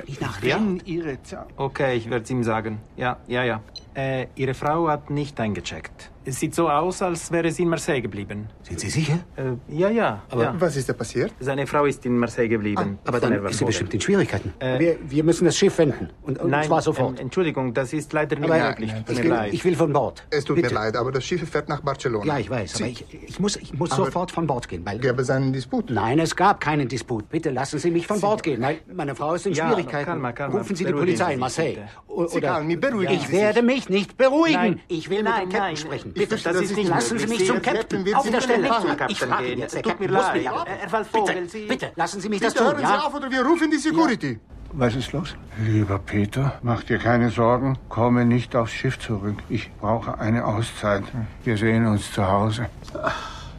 [0.08, 0.82] Nicht nachdenken.
[0.86, 1.48] Ihre Zahl.
[1.56, 2.80] Okay, ich werde es ihm sagen.
[2.98, 3.62] Ja, ja, ja.
[3.96, 6.12] Äh, Ihre Frau hat nicht eingecheckt.
[6.28, 8.48] Es sieht so aus, als wäre sie in Marseille geblieben.
[8.64, 9.20] Sind Sie sicher?
[9.36, 10.24] Äh, ja, ja.
[10.32, 10.56] Aber ja.
[10.58, 11.32] was ist da passiert?
[11.40, 12.98] Seine Frau ist in Marseille geblieben.
[13.06, 14.52] Aber Von dann ist sie bestimmt in Schwierigkeiten.
[14.60, 16.10] Äh, wir, wir müssen das Schiff wenden.
[16.24, 17.20] Und, und Nein, zwar sofort.
[17.20, 18.92] Entschuldigung, das ist leider nicht Aber möglich.
[18.92, 19.54] Tut ich, mir will, leid.
[19.54, 20.26] ich will von Bord.
[20.32, 20.70] Es tut Bitte.
[20.70, 22.26] mir leid, aber das Schiff fährt nach Barcelona.
[22.26, 24.82] Ja, ich weiß, aber ich, ich muss, ich muss Aber- sofort von Bord gehen.
[24.84, 25.92] Weil Gäbe es einen Disput?
[25.92, 27.30] Nein, es gab keinen Disput.
[27.30, 28.62] Bitte lassen Sie mich von Bord gehen.
[28.64, 30.06] Weil meine Frau ist in Ja, Schwierigkeiten.
[30.06, 30.58] Kalma, Kalma.
[30.58, 31.74] Rufen Sie die Polizei in Marseille.
[31.76, 31.88] bitte.
[32.08, 34.54] O- Sie Oder Kalmi, beruhigen ich Sie werde mich nicht beruhigen.
[34.56, 34.80] Nein.
[34.88, 35.76] Ich will Nein, mit dem Captain nein.
[35.78, 36.14] sprechen.
[36.16, 38.16] Bitte, das ist nicht lassen Sie mich zum Captain.
[38.16, 38.70] Auf Sie der Stelle.
[39.10, 39.54] Ich frage gehen.
[39.54, 39.76] ihn jetzt.
[39.76, 40.48] Der Tut Captain mir muss leid.
[40.48, 43.06] aber- Herr Waldvogel, Bitte, Sie- bitte, lassen Sie mich das Bitte tun, hören Sie ja?
[43.06, 44.40] auf oder wir rufen die Security.
[44.78, 45.36] Was ist los?
[45.64, 47.78] Lieber Peter, mach dir keine Sorgen.
[47.90, 49.38] Komme nicht aufs Schiff zurück.
[49.50, 51.04] Ich brauche eine Auszeit.
[51.44, 52.70] Wir sehen uns zu Hause.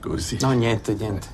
[0.03, 0.39] Così.
[0.43, 1.29] No, niente, niente.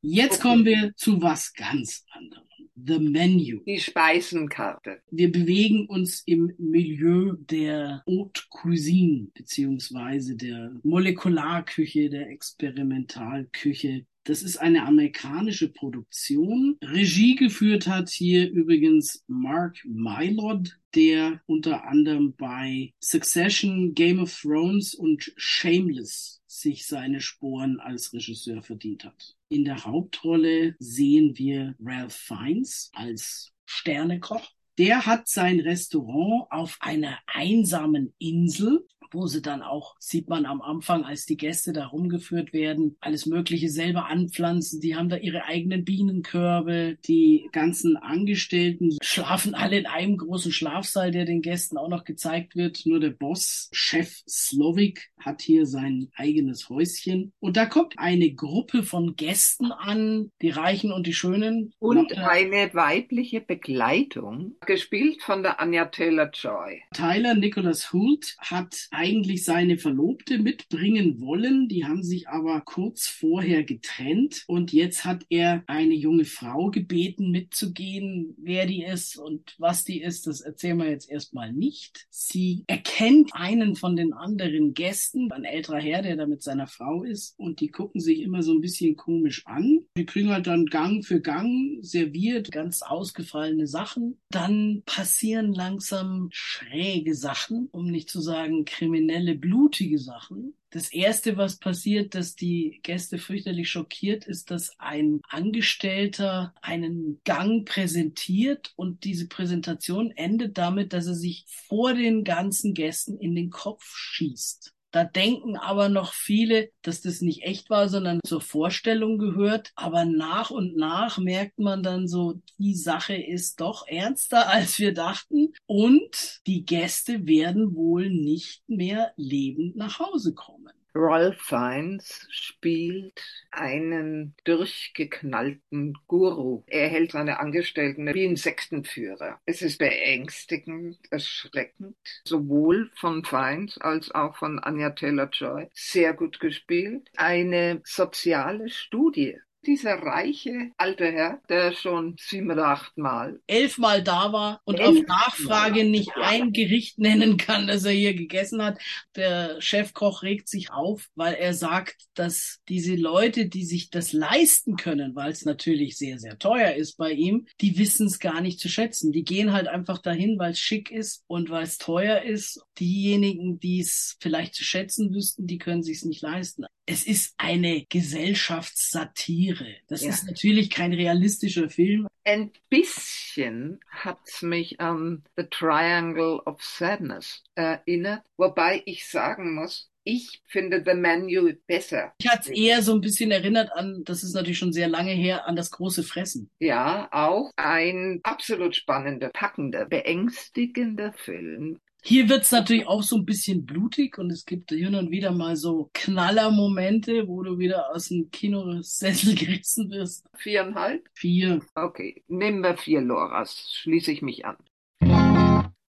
[0.00, 2.43] Jetzt kommen wir zu was ganz anderem.
[2.86, 3.62] The Menu.
[3.66, 5.00] Die Speisenkarte.
[5.10, 14.04] Wir bewegen uns im Milieu der Haute Cuisine beziehungsweise der Molekularküche, der Experimentalküche.
[14.26, 16.78] Das ist eine amerikanische Produktion.
[16.82, 24.94] Regie geführt hat hier übrigens Mark Mylod, der unter anderem bei Succession, Game of Thrones
[24.94, 29.36] und Shameless sich seine Sporen als Regisseur verdient hat.
[29.50, 34.48] In der Hauptrolle sehen wir Ralph Fiennes als Sternekoch.
[34.78, 40.60] Der hat sein Restaurant auf einer einsamen Insel, wo sie dann auch, sieht man am
[40.60, 44.80] Anfang, als die Gäste da rumgeführt werden, alles Mögliche selber anpflanzen.
[44.80, 46.98] Die haben da ihre eigenen Bienenkörbe.
[47.06, 52.56] Die ganzen Angestellten schlafen alle in einem großen Schlafsaal, der den Gästen auch noch gezeigt
[52.56, 52.82] wird.
[52.84, 57.32] Nur der Boss, Chef Slovik, hat hier sein eigenes Häuschen.
[57.40, 61.72] Und da kommt eine Gruppe von Gästen an, die Reichen und die Schönen.
[61.78, 66.82] Und eine weibliche Begleitung, gespielt von der Anya Taylor-Joy.
[66.92, 71.68] Tyler Nicholas Hoult hat eigentlich seine Verlobte mitbringen wollen.
[71.68, 77.30] Die haben sich aber kurz vorher getrennt und jetzt hat er eine junge Frau gebeten
[77.30, 78.34] mitzugehen.
[78.38, 82.06] Wer die ist und was die ist, das erzählen wir jetzt erstmal nicht.
[82.08, 87.02] Sie erkennt einen von den anderen Gästen, ein älterer Herr, der da mit seiner Frau
[87.02, 89.80] ist und die gucken sich immer so ein bisschen komisch an.
[89.98, 94.18] Die kriegen halt dann Gang für Gang serviert, ganz ausgefallene Sachen.
[94.30, 100.54] Dann passieren langsam schräge Sachen, um nicht zu sagen kriminelle, blutige Sachen.
[100.70, 107.66] Das erste, was passiert, dass die Gäste fürchterlich schockiert, ist, dass ein Angestellter einen Gang
[107.68, 113.50] präsentiert und diese Präsentation endet damit, dass er sich vor den ganzen Gästen in den
[113.50, 114.73] Kopf schießt.
[114.94, 119.72] Da denken aber noch viele, dass das nicht echt war, sondern zur Vorstellung gehört.
[119.74, 124.94] Aber nach und nach merkt man dann so, die Sache ist doch ernster, als wir
[124.94, 125.52] dachten.
[125.66, 130.72] Und die Gäste werden wohl nicht mehr lebend nach Hause kommen.
[130.96, 133.20] Ralph Fiennes spielt
[133.50, 136.62] einen durchgeknallten Guru.
[136.68, 139.40] Er hält seine Angestellten wie ein Sektenführer.
[139.44, 145.68] Es ist beängstigend, erschreckend, sowohl von Fiennes als auch von Anya Taylor-Joy.
[145.74, 147.10] Sehr gut gespielt.
[147.16, 154.32] Eine soziale Studie Dieser reiche alte Herr, der schon sieben oder acht Mal elfmal da
[154.32, 155.02] war und Elf auf Mal.
[155.06, 158.78] Nachfrage nicht ein Gericht nennen kann, das er hier gegessen hat.
[159.16, 164.76] Der Chefkoch regt sich auf, weil er sagt, dass diese Leute, die sich das leisten
[164.76, 168.60] können, weil es natürlich sehr, sehr teuer ist bei ihm, die wissen es gar nicht
[168.60, 169.12] zu schätzen.
[169.12, 172.60] Die gehen halt einfach dahin, weil es schick ist und weil es teuer ist.
[172.78, 176.64] Diejenigen, die es vielleicht zu schätzen wüssten, die können sich es nicht leisten.
[176.86, 179.76] Es ist eine Gesellschaftssatire.
[179.88, 180.10] Das Ja.
[180.10, 182.06] ist natürlich kein realistischer Film.
[182.24, 190.42] Ein bisschen hat's mich an The Triangle of Sadness erinnert, wobei ich sagen muss, ich
[190.46, 192.12] finde The Menu besser.
[192.18, 195.12] Ich hatte es eher so ein bisschen erinnert an, das ist natürlich schon sehr lange
[195.12, 196.50] her, an das große Fressen.
[196.60, 201.80] Ja, auch ein absolut spannender, packender, beängstigender Film.
[202.06, 205.56] Hier wird's natürlich auch so ein bisschen blutig und es gibt hin und wieder mal
[205.56, 210.26] so Knallermomente, wo du wieder aus dem Kinosessel gerissen wirst.
[210.36, 211.08] Viereinhalb?
[211.14, 211.62] Vier.
[211.74, 214.56] Okay, nehmen wir vier Loras, schließe ich mich an.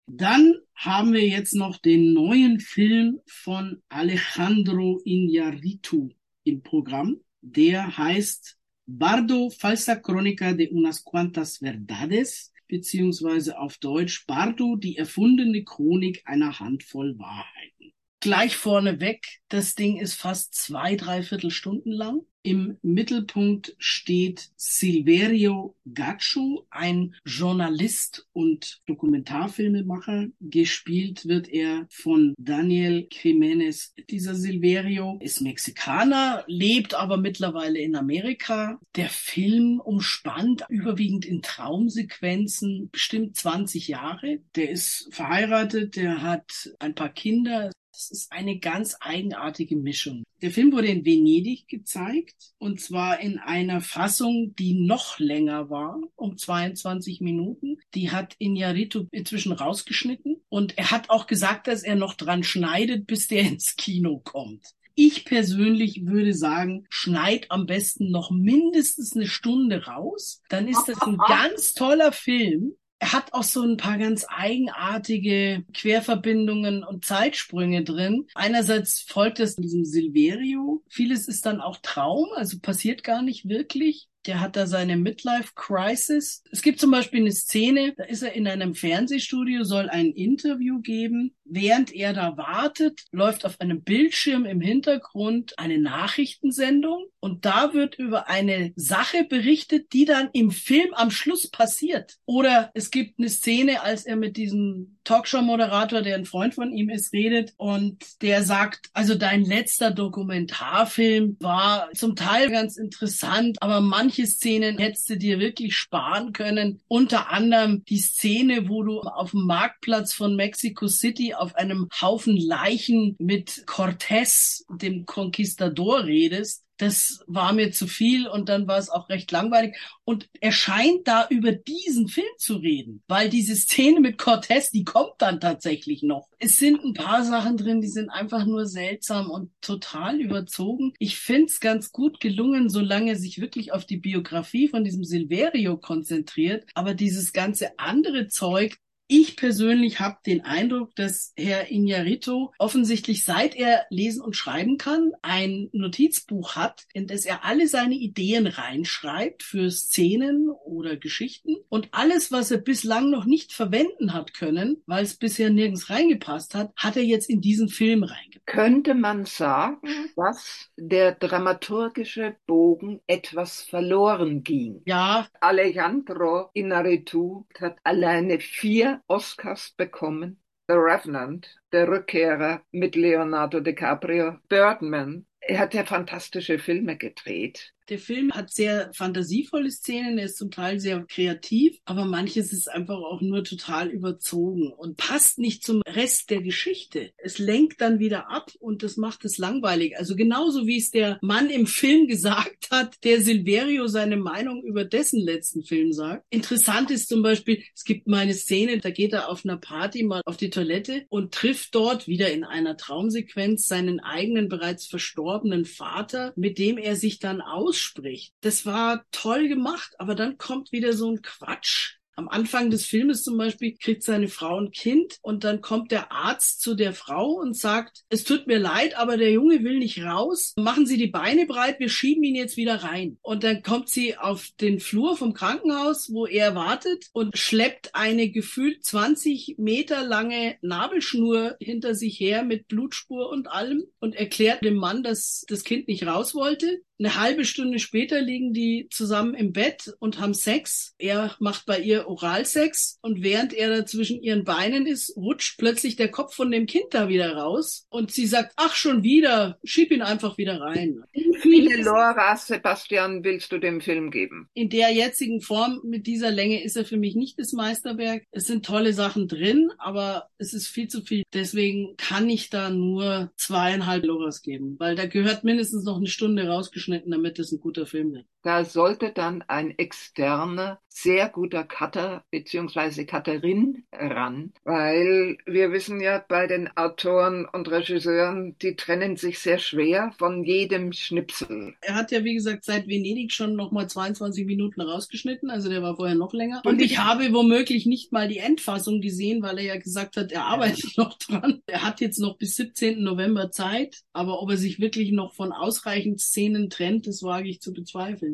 [0.06, 6.10] Dann haben wir jetzt noch den neuen Film von Alejandro Iñárritu
[6.44, 7.16] im Programm.
[7.40, 15.64] Der heißt Bardo, falsa crónica de unas cuantas verdades, beziehungsweise auf Deutsch Bardo, die erfundene
[15.64, 17.92] Chronik einer Handvoll Wahrheiten.
[18.20, 22.22] Gleich vorneweg, das Ding ist fast zwei, dreiviertel Stunden lang.
[22.46, 30.26] Im Mittelpunkt steht Silverio Gaccio, ein Journalist und Dokumentarfilmemacher.
[30.40, 33.94] Gespielt wird er von Daniel Jiménez.
[34.10, 38.78] Dieser Silverio ist Mexikaner, lebt aber mittlerweile in Amerika.
[38.94, 44.40] Der Film umspannt überwiegend in Traumsequenzen bestimmt 20 Jahre.
[44.54, 47.70] Der ist verheiratet, der hat ein paar Kinder.
[47.94, 50.24] Das ist eine ganz eigenartige Mischung.
[50.42, 56.00] Der Film wurde in Venedig gezeigt und zwar in einer Fassung, die noch länger war,
[56.16, 57.78] um 22 Minuten.
[57.94, 63.06] Die hat Iñárritu inzwischen rausgeschnitten und er hat auch gesagt, dass er noch dran schneidet,
[63.06, 64.74] bis der ins Kino kommt.
[64.96, 70.42] Ich persönlich würde sagen, schneid am besten noch mindestens eine Stunde raus.
[70.48, 72.74] Dann ist das ein ganz toller Film.
[73.04, 78.28] Er hat auch so ein paar ganz eigenartige Querverbindungen und Zeitsprünge drin.
[78.34, 80.82] Einerseits folgt es diesem Silverio.
[80.88, 84.08] Vieles ist dann auch Traum, also passiert gar nicht wirklich.
[84.26, 86.42] Der hat da seine Midlife Crisis.
[86.50, 90.80] Es gibt zum Beispiel eine Szene, da ist er in einem Fernsehstudio, soll ein Interview
[90.80, 91.34] geben.
[91.44, 97.98] Während er da wartet, läuft auf einem Bildschirm im Hintergrund eine Nachrichtensendung und da wird
[97.98, 102.16] über eine Sache berichtet, die dann im Film am Schluss passiert.
[102.24, 106.88] Oder es gibt eine Szene, als er mit diesem Talkshow-Moderator, der ein Freund von ihm
[106.88, 113.80] ist, redet und der sagt, also dein letzter Dokumentarfilm war zum Teil ganz interessant, aber
[113.80, 116.80] manche Szenen hättest du dir wirklich sparen können.
[116.88, 122.36] Unter anderem die Szene, wo du auf dem Marktplatz von Mexico City auf einem Haufen
[122.36, 126.63] Leichen mit Cortés, dem Conquistador, redest.
[126.76, 129.76] Das war mir zu viel und dann war es auch recht langweilig.
[130.04, 134.84] Und er scheint da über diesen Film zu reden, weil diese Szene mit Cortez, die
[134.84, 136.28] kommt dann tatsächlich noch.
[136.38, 140.92] Es sind ein paar Sachen drin, die sind einfach nur seltsam und total überzogen.
[140.98, 145.76] Ich find's ganz gut gelungen, solange er sich wirklich auf die Biografie von diesem Silverio
[145.76, 146.66] konzentriert.
[146.74, 153.54] Aber dieses ganze andere Zeug, ich persönlich habe den Eindruck, dass Herr Iñárritu offensichtlich seit
[153.54, 159.42] er lesen und schreiben kann, ein Notizbuch hat, in das er alle seine Ideen reinschreibt
[159.42, 165.04] für Szenen oder Geschichten und alles, was er bislang noch nicht verwenden hat können, weil
[165.04, 168.46] es bisher nirgends reingepasst hat, hat er jetzt in diesen Film reingepasst.
[168.46, 174.82] Könnte man sagen, dass der dramaturgische Bogen etwas verloren ging?
[174.86, 175.26] Ja.
[175.40, 180.40] Alejandro Iñárritu hat alleine vier Oscars bekommen.
[180.66, 185.26] The Revenant, Der Rückkehrer mit Leonardo DiCaprio, Birdman.
[185.40, 187.73] Er hat ja fantastische Filme gedreht.
[187.90, 192.66] Der Film hat sehr fantasievolle Szenen, er ist zum Teil sehr kreativ, aber manches ist
[192.66, 197.10] einfach auch nur total überzogen und passt nicht zum Rest der Geschichte.
[197.18, 199.98] Es lenkt dann wieder ab und das macht es langweilig.
[199.98, 204.86] Also genauso wie es der Mann im Film gesagt hat, der Silverio seine Meinung über
[204.86, 206.24] dessen letzten Film sagt.
[206.30, 210.04] Interessant ist zum Beispiel, es gibt mal eine Szene, da geht er auf einer Party
[210.04, 215.66] mal auf die Toilette und trifft dort wieder in einer Traumsequenz seinen eigenen bereits verstorbenen
[215.66, 218.32] Vater, mit dem er sich dann aus ausspricht.
[218.40, 221.96] Das war toll gemacht, aber dann kommt wieder so ein Quatsch.
[222.16, 226.12] Am Anfang des Filmes zum Beispiel kriegt seine Frau ein Kind und dann kommt der
[226.12, 230.00] Arzt zu der Frau und sagt, es tut mir leid, aber der Junge will nicht
[230.00, 230.52] raus.
[230.56, 233.18] Machen Sie die Beine breit, wir schieben ihn jetzt wieder rein.
[233.22, 238.30] Und dann kommt sie auf den Flur vom Krankenhaus, wo er wartet und schleppt eine
[238.30, 244.76] gefühlt 20 Meter lange Nabelschnur hinter sich her mit Blutspur und allem und erklärt dem
[244.76, 246.80] Mann, dass das Kind nicht raus wollte.
[246.98, 250.94] Eine halbe Stunde später liegen die zusammen im Bett und haben Sex.
[250.98, 255.96] Er macht bei ihr Oralsex und während er da zwischen ihren Beinen ist, rutscht plötzlich
[255.96, 259.90] der Kopf von dem Kind da wieder raus und sie sagt, ach schon wieder, schieb
[259.90, 261.02] ihn einfach wieder rein.
[261.12, 264.48] Wie viele Loras, Sebastian, willst du dem Film geben?
[264.54, 268.24] In der jetzigen Form mit dieser Länge ist er für mich nicht das Meisterwerk.
[268.30, 271.24] Es sind tolle Sachen drin, aber es ist viel zu viel.
[271.32, 276.46] Deswegen kann ich da nur zweieinhalb Loras geben, weil da gehört mindestens noch eine Stunde
[276.84, 278.26] rausgeschnitten, damit es ein guter Film wird.
[278.44, 283.06] Da sollte dann ein externer, sehr guter Cutter bzw.
[283.06, 289.58] Cutterin ran, weil wir wissen ja bei den Autoren und Regisseuren, die trennen sich sehr
[289.58, 291.74] schwer von jedem Schnipsel.
[291.80, 295.96] Er hat ja, wie gesagt, seit Venedig schon nochmal 22 Minuten rausgeschnitten, also der war
[295.96, 296.60] vorher noch länger.
[296.66, 300.44] Und ich habe womöglich nicht mal die Endfassung gesehen, weil er ja gesagt hat, er
[300.44, 301.62] arbeitet noch dran.
[301.66, 303.02] Er hat jetzt noch bis 17.
[303.02, 307.62] November Zeit, aber ob er sich wirklich noch von ausreichend Szenen trennt, das wage ich
[307.62, 308.33] zu bezweifeln.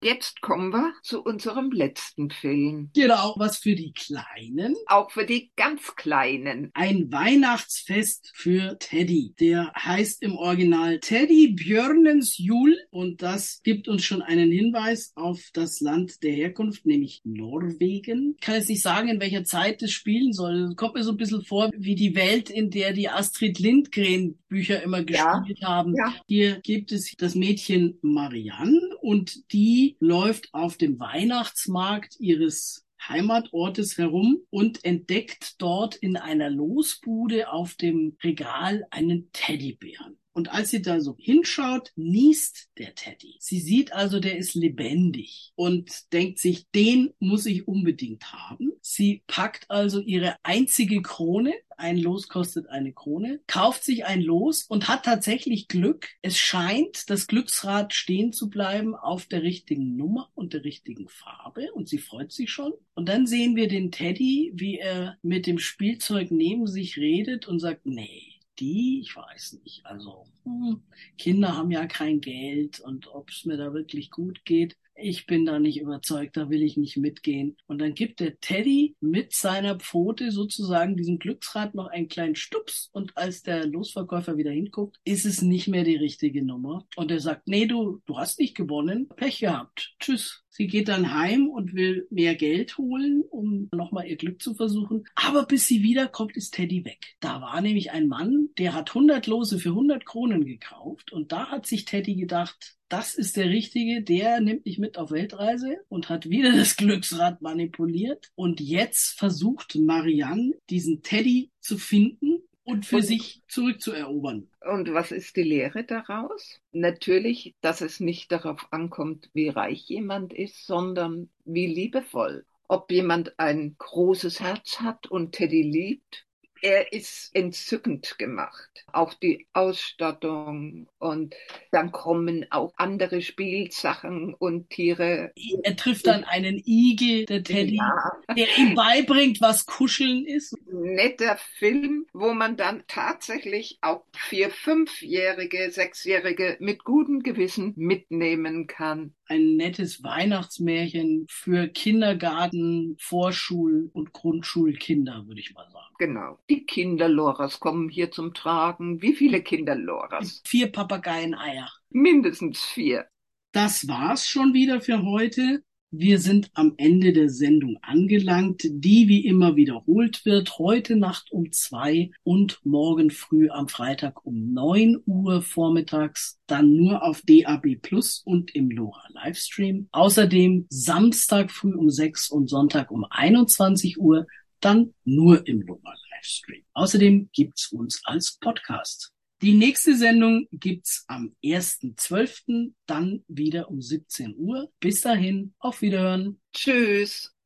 [0.00, 2.90] Jetzt kommen wir zu unserem letzten Film.
[2.94, 4.76] Genau, was für die Kleinen.
[4.86, 6.70] Auch für die ganz Kleinen.
[6.74, 9.34] Ein Weihnachtsfest für Teddy.
[9.40, 15.40] Der heißt im Original Teddy Björnens Jul und das gibt uns schon einen Hinweis auf
[15.52, 18.34] das Land der Herkunft, nämlich Norwegen.
[18.36, 20.74] Ich kann jetzt nicht sagen, in welcher Zeit das spielen soll.
[20.76, 24.80] Kommt mir so ein bisschen vor wie die Welt, in der die Astrid Lindgren Bücher
[24.82, 25.68] immer gespielt Ja.
[25.68, 25.94] haben.
[25.96, 26.14] Ja.
[26.28, 34.40] Hier gibt es das Mädchen Marianne und die läuft auf dem Weihnachtsmarkt ihres Heimatortes herum
[34.50, 40.18] und entdeckt dort in einer Losbude auf dem Regal einen Teddybären.
[40.38, 43.38] Und als sie da so hinschaut, niest der Teddy.
[43.40, 48.70] Sie sieht also, der ist lebendig und denkt sich, den muss ich unbedingt haben.
[48.80, 54.62] Sie packt also ihre einzige Krone, ein Los kostet eine Krone, kauft sich ein Los
[54.62, 56.06] und hat tatsächlich Glück.
[56.22, 61.72] Es scheint das Glücksrad stehen zu bleiben auf der richtigen Nummer und der richtigen Farbe
[61.72, 62.74] und sie freut sich schon.
[62.94, 67.58] Und dann sehen wir den Teddy, wie er mit dem Spielzeug neben sich redet und
[67.58, 69.84] sagt, nee, die, ich weiß nicht.
[69.86, 70.82] Also hm,
[71.18, 75.46] Kinder haben ja kein Geld und ob es mir da wirklich gut geht, ich bin
[75.46, 77.56] da nicht überzeugt, da will ich nicht mitgehen.
[77.66, 82.90] Und dann gibt der Teddy mit seiner Pfote sozusagen diesem Glücksrad noch einen kleinen Stups
[82.92, 86.86] und als der Losverkäufer wieder hinguckt, ist es nicht mehr die richtige Nummer.
[86.96, 90.44] Und er sagt, nee, du, du hast nicht gewonnen, Pech gehabt, tschüss.
[90.50, 95.04] Sie geht dann heim und will mehr Geld holen, um nochmal ihr Glück zu versuchen.
[95.14, 97.14] Aber bis sie wiederkommt, ist Teddy weg.
[97.20, 101.12] Da war nämlich ein Mann, der hat 100 Lose für 100 Kronen gekauft.
[101.12, 105.10] Und da hat sich Teddy gedacht, das ist der Richtige, der nimmt mich mit auf
[105.10, 108.30] Weltreise und hat wieder das Glücksrad manipuliert.
[108.34, 114.48] Und jetzt versucht Marianne, diesen Teddy zu finden und für Und- sich zurückzuerobern.
[114.60, 116.60] Und was ist die Lehre daraus?
[116.72, 122.44] Natürlich, dass es nicht darauf ankommt, wie reich jemand ist, sondern wie liebevoll.
[122.68, 126.26] Ob jemand ein großes Herz hat und Teddy liebt.
[126.62, 128.84] Er ist entzückend gemacht.
[128.92, 131.34] Auch die Ausstattung und
[131.70, 135.32] dann kommen auch andere Spielsachen und Tiere.
[135.62, 138.12] Er trifft dann einen Igel, der Teddy, Ja.
[138.36, 140.54] der ihm beibringt, was Kuscheln ist.
[140.70, 149.14] netter Film, wo man dann tatsächlich auch vier, fünfjährige, sechsjährige mit gutem Gewissen mitnehmen kann.
[149.28, 155.94] Ein nettes Weihnachtsmärchen für Kindergarten, Vorschul- und Grundschulkinder, würde ich mal sagen.
[155.98, 156.38] Genau.
[156.48, 159.02] Die Kinderloras kommen hier zum Tragen.
[159.02, 160.42] Wie viele Kinderloras?
[160.46, 161.70] Vier Papageieneier.
[161.90, 163.06] Mindestens vier.
[163.52, 165.62] Das war's schon wieder für heute.
[165.90, 171.50] Wir sind am Ende der Sendung angelangt, die wie immer wiederholt wird, heute Nacht um
[171.50, 178.20] zwei und morgen früh am Freitag um neun Uhr vormittags, dann nur auf DAB Plus
[178.22, 179.88] und im LoRa Livestream.
[179.90, 184.26] Außerdem Samstag früh um sechs und Sonntag um 21 Uhr,
[184.60, 186.64] dann nur im LoRa Livestream.
[186.74, 189.14] Außerdem gibt's uns als Podcast.
[189.40, 194.72] Die nächste Sendung gibt's am 1.12., dann wieder um 17 Uhr.
[194.80, 196.40] Bis dahin, auf Wiederhören.
[196.52, 197.37] Tschüss.